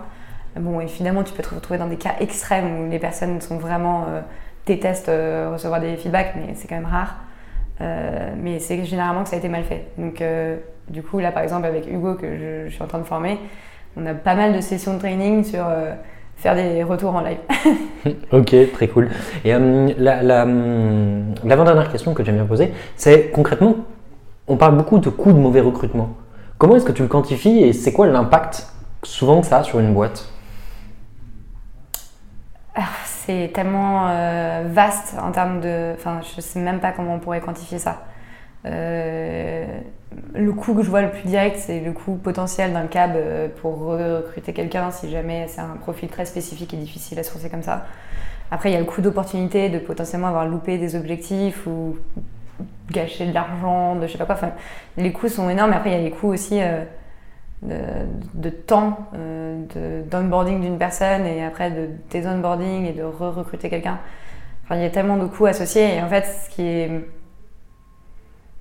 Bon, 0.61 0.83
et 0.83 0.89
finalement, 0.89 1.23
tu 1.23 1.33
peux 1.33 1.43
te 1.43 1.55
retrouver 1.55 1.79
dans 1.79 1.87
des 1.87 1.97
cas 1.97 2.17
extrêmes 2.21 2.81
où 2.81 2.91
les 2.91 2.99
personnes 2.99 3.41
sont 3.41 3.57
vraiment 3.57 4.05
détestent 4.67 5.11
recevoir 5.51 5.81
des 5.81 5.97
feedbacks, 5.97 6.35
mais 6.37 6.53
c'est 6.55 6.69
quand 6.69 6.75
même 6.75 6.85
rare. 6.85 7.17
mais 7.81 8.59
c'est 8.59 8.85
généralement 8.85 9.23
que 9.23 9.31
ça 9.31 9.37
a 9.37 9.39
été 9.39 9.49
mal 9.49 9.65
fait. 9.65 9.87
Donc, 9.97 10.23
du 10.93 11.03
coup, 11.03 11.19
là, 11.19 11.33
par 11.33 11.43
exemple, 11.43 11.67
avec 11.67 11.87
Hugo, 11.91 12.15
que 12.15 12.27
je, 12.67 12.71
suis 12.71 12.83
en 12.83 12.87
train 12.87 12.99
de 12.99 13.05
former, 13.05 13.39
on 13.97 14.05
a 14.05 14.13
pas 14.13 14.35
mal 14.35 14.55
de 14.55 14.61
sessions 14.61 14.95
de 14.95 14.99
training 14.99 15.43
sur 15.43 15.65
euh, 15.67 15.95
faire 16.37 16.55
des 16.55 16.83
retours 16.83 17.15
en 17.15 17.23
live. 17.23 17.39
ok, 18.33 18.73
très 18.73 18.89
cool. 18.89 19.09
Et 19.45 19.55
euh, 19.55 19.57
hum, 19.59 21.35
l'avant-dernière 21.45 21.91
question 21.91 22.13
que 22.13 22.23
j'aime 22.23 22.37
bien 22.37 22.45
poser, 22.45 22.73
c'est 22.97 23.31
concrètement, 23.31 23.77
on 24.47 24.57
parle 24.59 24.77
beaucoup 24.77 24.99
de 24.99 25.09
coûts 25.09 25.33
de 25.33 25.39
mauvais 25.39 25.61
recrutement. 25.61 26.11
Comment 26.59 26.77
est-ce 26.77 26.85
que 26.85 26.93
tu 26.93 27.03
le 27.03 27.09
quantifies 27.09 27.63
et 27.63 27.73
c'est 27.73 27.93
quoi 27.93 28.07
l'impact 28.07 28.69
souvent 29.03 29.41
que 29.41 29.47
ça 29.47 29.59
a 29.59 29.63
sur 29.63 29.81
une 29.81 29.95
boîte? 29.95 30.29
Ah, 32.75 32.83
C'est 33.05 33.51
tellement 33.55 34.09
euh, 34.09 34.65
vaste 34.71 35.17
en 35.21 35.33
termes 35.33 35.61
de... 35.61 35.93
Enfin, 35.95 36.21
je 36.37 36.41
sais 36.41 36.61
même 36.61 36.81
pas 36.81 36.93
comment 36.93 37.15
on 37.15 37.19
pourrait 37.19 37.41
quantifier 37.41 37.79
ça. 37.79 38.03
Euh, 38.65 39.67
le 40.35 40.53
coût 40.53 40.75
que 40.75 40.83
je 40.83 40.91
vois 40.91 41.03
le 41.03 41.11
plus 41.11 41.27
direct, 41.27 41.57
c'est 41.59 41.81
le 41.81 41.93
coût 41.93 42.15
potentiel 42.15 42.73
d'un 42.73 42.87
cab 42.87 43.13
euh, 43.17 43.49
pour 43.61 43.79
recruter 43.79 44.53
quelqu'un 44.53 44.91
si 44.91 45.11
jamais 45.11 45.47
c'est 45.49 45.61
un 45.61 45.77
profil 45.81 46.09
très 46.09 46.27
spécifique 46.27 46.73
et 46.75 46.77
difficile 46.77 47.19
à 47.19 47.23
sourcer 47.23 47.51
comme 47.51 47.63
ça. 47.63 47.87
Après, 48.51 48.71
il 48.71 48.75
y 48.75 48.77
a 48.77 48.81
le 48.81 48.85
coût 48.85 49.01
d'opportunité 49.01 49.71
de 49.71 49.79
potentiellement 49.79 50.29
avoir 50.29 50.47
loupé 50.47 50.79
des 50.79 50.95
objectifs 50.95 51.67
ou 51.67 51.97
gâcher 52.91 53.27
de 53.27 53.33
l'argent, 53.33 53.97
de 53.97 54.07
je 54.07 54.13
sais 54.13 54.19
pas 54.19 54.27
quoi. 54.27 54.35
Enfin, 54.35 54.53
les 54.99 55.11
coûts 55.13 55.29
sont 55.29 55.49
énormes. 55.49 55.73
Après, 55.73 55.91
il 55.91 55.95
y 55.95 56.01
a 56.01 56.03
les 56.03 56.11
coûts 56.11 56.29
aussi 56.29 56.61
euh, 56.61 56.85
de, 57.63 58.51
temps, 58.51 59.09
d'onboarding 60.11 60.61
d'une 60.61 60.77
personne 60.77 61.25
et 61.25 61.43
après 61.45 61.71
de 61.71 61.89
désonboarding 62.11 62.85
et 62.87 62.93
de 62.93 63.03
re-recruter 63.03 63.71
quelqu'un. 63.71 63.99
Enfin, 64.65 64.77
il 64.77 64.83
y 64.83 64.87
a 64.87 64.91
tellement 64.91 65.17
de 65.17 65.27
coûts 65.27 65.47
associés. 65.47 65.97
Et 65.97 66.03
en 66.03 66.09
fait, 66.09 66.25
ce 66.25 66.51
qui 66.51 66.63
est 66.63 66.91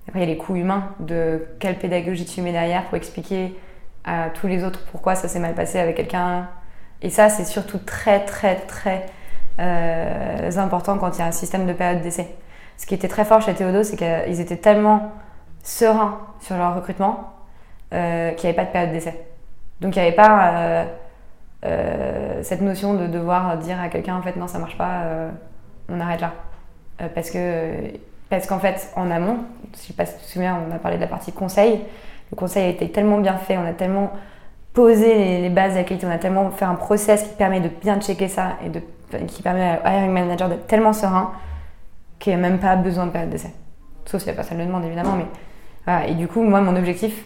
après, 0.07 0.19
il 0.19 0.23
y 0.23 0.31
a 0.31 0.33
les 0.33 0.37
coûts 0.37 0.55
humains 0.55 0.89
de 0.99 1.45
quelle 1.59 1.77
pédagogie 1.77 2.25
tu 2.25 2.41
mets 2.41 2.51
derrière 2.51 2.85
pour 2.85 2.95
expliquer 2.95 3.55
à 4.03 4.29
tous 4.29 4.47
les 4.47 4.63
autres 4.63 4.83
pourquoi 4.91 5.15
ça 5.15 5.27
s'est 5.27 5.39
mal 5.39 5.53
passé 5.53 5.79
avec 5.79 5.95
quelqu'un. 5.95 6.49
Et 7.01 7.09
ça, 7.09 7.29
c'est 7.29 7.45
surtout 7.45 7.77
très, 7.77 8.25
très, 8.25 8.55
très 8.55 9.05
euh, 9.59 10.51
important 10.57 10.97
quand 10.97 11.17
il 11.17 11.19
y 11.19 11.21
a 11.21 11.27
un 11.27 11.31
système 11.31 11.67
de 11.67 11.73
période 11.73 12.01
d'essai. 12.01 12.35
Ce 12.77 12.85
qui 12.85 12.95
était 12.95 13.07
très 13.07 13.25
fort 13.25 13.41
chez 13.41 13.53
Théodo, 13.53 13.83
c'est 13.83 13.95
qu'ils 13.95 14.39
étaient 14.39 14.57
tellement 14.57 15.11
sereins 15.63 16.19
sur 16.39 16.57
leur 16.57 16.75
recrutement 16.75 17.33
euh, 17.93 18.31
qu'il 18.31 18.49
n'y 18.49 18.55
avait 18.55 18.63
pas 18.63 18.65
de 18.65 18.71
période 18.71 18.91
d'essai. 18.91 19.23
Donc 19.81 19.95
il 19.95 19.99
n'y 19.99 20.07
avait 20.07 20.15
pas 20.15 20.85
euh, 21.63 22.41
cette 22.41 22.61
notion 22.61 22.95
de 22.95 23.05
devoir 23.05 23.57
dire 23.57 23.79
à 23.79 23.89
quelqu'un 23.89 24.15
en 24.15 24.21
fait 24.21 24.35
non 24.35 24.47
ça 24.47 24.57
marche 24.57 24.77
pas, 24.77 25.03
on 25.89 25.99
arrête 25.99 26.21
là. 26.21 26.33
parce 27.13 27.29
que 27.29 27.91
parce 28.31 28.47
qu'en 28.47 28.59
fait, 28.59 28.89
en 28.95 29.11
amont, 29.11 29.39
je 29.73 29.77
ne 29.77 29.83
sais 29.83 29.93
pas 29.93 30.05
si 30.05 30.13
tu 30.13 30.21
te 30.21 30.25
souviens, 30.25 30.57
on 30.67 30.73
a 30.73 30.79
parlé 30.79 30.95
de 30.95 31.01
la 31.01 31.07
partie 31.07 31.33
conseil. 31.33 31.81
Le 32.31 32.37
conseil 32.37 32.63
a 32.63 32.69
été 32.69 32.89
tellement 32.89 33.17
bien 33.17 33.37
fait, 33.37 33.57
on 33.57 33.65
a 33.65 33.73
tellement 33.73 34.13
posé 34.73 35.41
les, 35.41 35.49
bases 35.49 35.73
de 35.73 35.79
la 35.79 35.83
qualité, 35.83 36.07
on 36.07 36.11
a 36.11 36.17
tellement 36.17 36.49
fait 36.49 36.63
un 36.63 36.75
process 36.75 37.23
qui 37.23 37.35
permet 37.35 37.59
de 37.59 37.67
bien 37.67 37.99
checker 37.99 38.29
ça 38.29 38.53
et 38.65 39.25
qui 39.25 39.41
permet 39.41 39.77
à 39.83 39.93
hiring 39.97 40.11
manager 40.11 40.47
d'être 40.47 40.65
tellement 40.65 40.93
serein 40.93 41.33
qu'il 42.19 42.31
n'y 42.31 42.39
a 42.39 42.41
même 42.41 42.57
pas 42.57 42.77
besoin 42.77 43.05
de 43.05 43.11
période 43.11 43.29
d'essai. 43.29 43.53
Sauf 44.05 44.21
si 44.21 44.27
la 44.27 44.33
personne 44.33 44.59
le 44.59 44.65
demande 44.65 44.85
évidemment, 44.85 45.17
mais. 45.17 46.07
Et 46.07 46.13
du 46.13 46.29
coup, 46.29 46.41
moi, 46.41 46.61
mon 46.61 46.77
objectif, 46.77 47.25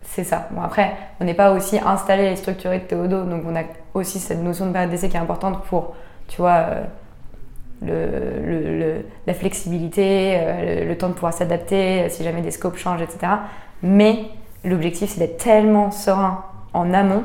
c'est 0.00 0.24
ça. 0.24 0.48
Bon, 0.52 0.62
après, 0.62 0.96
on 1.20 1.26
n'est 1.26 1.34
pas 1.34 1.52
aussi 1.52 1.78
installé 1.78 2.24
et 2.24 2.36
structuré 2.36 2.78
de 2.78 2.84
Théodo, 2.84 3.24
donc 3.24 3.42
on 3.46 3.54
a 3.54 3.64
aussi 3.92 4.18
cette 4.18 4.42
notion 4.42 4.66
de 4.66 4.72
période 4.72 4.90
d'essai 4.90 5.10
qui 5.10 5.16
est 5.18 5.20
importante 5.20 5.62
pour, 5.64 5.94
tu 6.26 6.38
vois, 6.38 6.68
euh, 6.70 6.84
le, 7.86 9.02
la 9.26 9.34
flexibilité, 9.34 10.36
euh, 10.36 10.88
le, 10.88 10.98
temps 10.98 11.08
de 11.08 11.14
pouvoir 11.14 11.32
s'adapter 11.32 12.02
euh, 12.02 12.08
si 12.08 12.24
jamais 12.24 12.42
des 12.42 12.50
scopes 12.50 12.76
changent, 12.76 13.02
etc. 13.02 13.32
Mais 13.82 14.20
l'objectif, 14.64 15.10
c'est 15.10 15.20
d'être 15.20 15.38
tellement 15.38 15.90
serein 15.90 16.44
en 16.72 16.92
amont 16.92 17.22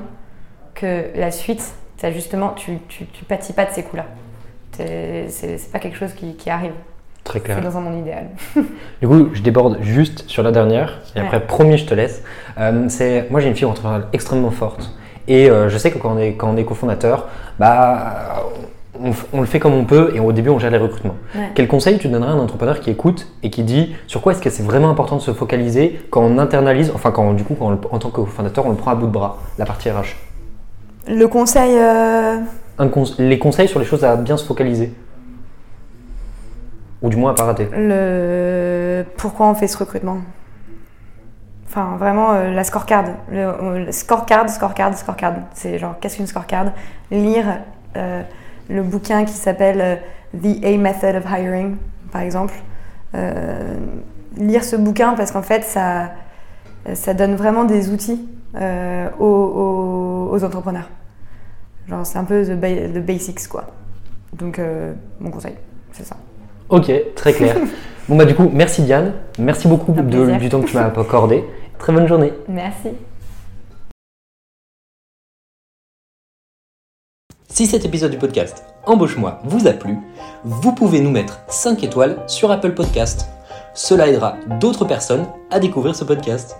que 0.75 1.05
la 1.15 1.31
suite, 1.31 1.73
ça 1.97 2.11
justement, 2.11 2.49
tu, 2.49 2.77
tu, 2.87 3.05
pâtis 3.27 3.53
pas 3.53 3.65
de 3.65 3.71
ces 3.71 3.83
coups-là. 3.83 4.05
C'est 4.71 5.29
c'est 5.29 5.71
pas 5.71 5.79
quelque 5.79 5.97
chose 5.97 6.13
qui, 6.13 6.35
qui 6.35 6.49
arrive. 6.49 6.73
Très 7.23 7.39
clair. 7.39 7.57
C'est 7.57 7.63
dans 7.63 7.77
un 7.77 7.81
monde 7.81 7.99
idéal. 7.99 8.27
Du 9.01 9.07
coup, 9.07 9.29
je 9.33 9.41
déborde 9.41 9.77
juste 9.81 10.27
sur 10.27 10.43
la 10.43 10.51
dernière, 10.51 10.99
et 11.15 11.19
après, 11.19 11.45
promis, 11.45 11.77
je 11.77 11.85
te 11.85 11.93
laisse. 11.93 12.23
Euh, 12.59 12.85
c'est, 12.89 13.29
moi, 13.29 13.39
j'ai 13.39 13.47
une 13.47 13.55
fibre 13.55 13.71
entrepreneuriale 13.71 14.07
extrêmement 14.13 14.51
forte. 14.51 14.91
Et 15.27 15.49
euh, 15.49 15.69
je 15.69 15.77
sais 15.77 15.91
que 15.91 15.97
quand 15.97 16.13
on 16.15 16.17
est, 16.17 16.33
quand 16.33 16.49
on 16.49 16.57
est 16.57 16.65
cofondateur, 16.65 17.27
bah, 17.59 18.43
on, 19.33 19.41
le 19.41 19.47
fait 19.47 19.59
comme 19.59 19.73
on 19.73 19.85
peut, 19.85 20.11
et 20.15 20.19
au 20.19 20.31
début, 20.31 20.49
on 20.49 20.59
gère 20.59 20.71
les 20.71 20.77
recrutements. 20.77 21.15
Ouais. 21.35 21.49
Quel 21.55 21.67
conseil 21.67 21.97
tu 21.97 22.07
donnerais 22.09 22.29
à 22.31 22.33
un 22.33 22.39
entrepreneur 22.39 22.79
qui 22.79 22.89
écoute 22.91 23.27
et 23.41 23.49
qui 23.49 23.63
dit 23.63 23.95
sur 24.07 24.21
quoi 24.21 24.33
est-ce 24.33 24.41
que 24.41 24.49
c'est 24.49 24.63
vraiment 24.63 24.89
important 24.89 25.15
de 25.15 25.21
se 25.21 25.33
focaliser 25.33 25.99
quand 26.11 26.21
on 26.21 26.37
internalise, 26.37 26.91
enfin, 26.93 27.11
quand 27.11 27.33
du 27.33 27.43
coup, 27.43 27.55
quand 27.57 27.67
on 27.67 27.71
le- 27.71 27.77
en 27.91 27.97
tant 27.99 28.09
que 28.09 28.15
cofondateur, 28.17 28.65
on 28.65 28.69
le 28.69 28.75
prend 28.75 28.91
à 28.91 28.95
bout 28.95 29.07
de 29.07 29.11
bras, 29.11 29.39
la 29.57 29.65
partie 29.65 29.89
RH 29.89 30.15
Le 31.07 31.25
conseil, 31.27 31.75
euh, 31.77 32.37
Un 32.79 32.89
Les 33.19 33.39
conseils 33.39 33.67
sur 33.67 33.79
les 33.79 33.85
choses 33.85 34.03
à 34.03 34.15
bien 34.15 34.37
se 34.37 34.45
focaliser. 34.45 34.93
Ou 37.01 37.09
du 37.09 37.17
moins 37.17 37.31
à 37.31 37.33
pas 37.33 37.43
rater. 37.43 37.67
le 37.75 39.03
pourquoi 39.17 39.47
on 39.47 39.55
fait 39.55 39.67
ce 39.67 39.77
recrutement? 39.77 40.19
Enfin, 41.67 41.97
vraiment, 41.97 42.33
euh, 42.33 42.51
la 42.51 42.63
scorecard. 42.63 43.05
Le, 43.29 43.39
euh, 43.39 43.91
scorecard, 43.91 44.47
scorecard, 44.49 44.95
scorecard. 44.97 45.33
C'est 45.53 45.79
genre, 45.79 45.95
qu'est-ce 45.99 46.17
qu'une 46.17 46.27
scorecard? 46.27 46.67
Lire 47.11 47.45
le 48.69 48.81
bouquin 48.83 49.25
qui 49.25 49.33
s'appelle 49.33 49.81
euh, 49.81 49.95
The 50.41 50.63
A 50.65 50.77
Method 50.77 51.15
of 51.15 51.25
Hiring, 51.29 51.75
par 52.11 52.21
exemple. 52.21 52.53
Euh, 53.15 53.75
lire 54.37 54.63
ce 54.63 54.75
bouquin 54.75 55.13
parce 55.13 55.31
qu'en 55.31 55.43
fait, 55.43 55.63
ça, 55.63 56.11
ça 56.95 57.13
donne 57.13 57.35
vraiment 57.35 57.63
des 57.65 57.89
outils 57.89 58.27
euh, 58.55 59.07
aux, 59.19 60.43
entrepreneurs. 60.43 60.89
Genre, 61.87 62.05
c'est 62.05 62.17
un 62.17 62.23
peu 62.23 62.43
the, 62.43 62.53
ba- 62.59 62.87
the 62.93 63.05
basics, 63.05 63.47
quoi. 63.47 63.65
Donc, 64.33 64.57
euh, 64.57 64.93
mon 65.19 65.29
conseil, 65.29 65.53
c'est 65.91 66.05
ça. 66.05 66.15
Ok, 66.69 66.91
très 67.15 67.33
clair. 67.33 67.55
bon 68.09 68.15
bah 68.15 68.25
du 68.25 68.33
coup, 68.33 68.49
merci 68.51 68.81
Diane, 68.81 69.13
merci 69.37 69.67
beaucoup 69.67 69.91
de- 69.91 70.01
du 70.39 70.49
temps 70.49 70.61
que 70.61 70.67
tu 70.67 70.75
m'as 70.75 70.85
accordé. 70.87 71.43
Très 71.77 71.93
bonne 71.93 72.07
journée. 72.07 72.33
Merci. 72.47 72.89
Si 77.53 77.67
cet 77.67 77.85
épisode 77.85 78.09
du 78.09 78.17
podcast 78.17 78.63
Embauche-moi 78.87 79.39
vous 79.43 79.67
a 79.67 79.73
plu, 79.73 79.99
vous 80.43 80.71
pouvez 80.71 81.01
nous 81.01 81.11
mettre 81.11 81.39
5 81.49 81.83
étoiles 81.83 82.17
sur 82.25 82.49
Apple 82.49 82.73
Podcast. 82.73 83.27
Cela 83.75 84.07
aidera 84.07 84.37
d'autres 84.59 84.85
personnes 84.85 85.27
à 85.51 85.59
découvrir 85.59 85.95
ce 85.95 86.03
podcast. 86.03 86.55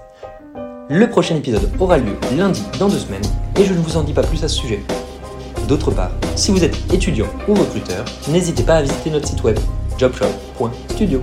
Le 0.90 1.10
prochain 1.10 1.36
épisode 1.36 1.68
aura 1.80 1.98
lieu 1.98 2.16
lundi 2.38 2.62
dans 2.78 2.90
deux 2.90 3.00
semaines 3.00 3.26
et 3.60 3.66
je 3.66 3.74
ne 3.74 3.80
vous 3.80 3.98
en 3.98 4.04
dis 4.04 4.14
pas 4.14 4.22
plus 4.22 4.44
à 4.44 4.48
ce 4.48 4.56
sujet. 4.56 4.84
D'autre 5.68 5.90
part, 5.90 6.12
si 6.36 6.52
vous 6.52 6.64
êtes 6.64 6.78
étudiant 6.94 7.28
ou 7.48 7.56
recruteur, 7.56 8.06
n'hésitez 8.28 8.62
pas 8.62 8.76
à 8.76 8.84
visiter 8.84 9.10
notre 9.10 9.28
site 9.28 9.44
web 9.44 9.58
jobshop.studio. 9.98 11.22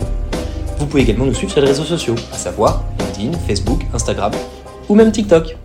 Vous 0.79 0.87
pouvez 0.87 1.05
également 1.05 1.27
nous 1.27 1.35
suivre 1.35 1.53
sur 1.53 1.61
les 1.61 1.69
réseaux 1.69 1.85
sociaux, 1.85 2.17
à 2.33 2.37
savoir 2.37 2.83
LinkedIn, 2.99 3.39
Facebook, 3.47 3.87
Instagram 3.95 4.33
ou 4.89 4.97
même 4.97 5.13
TikTok. 5.13 5.57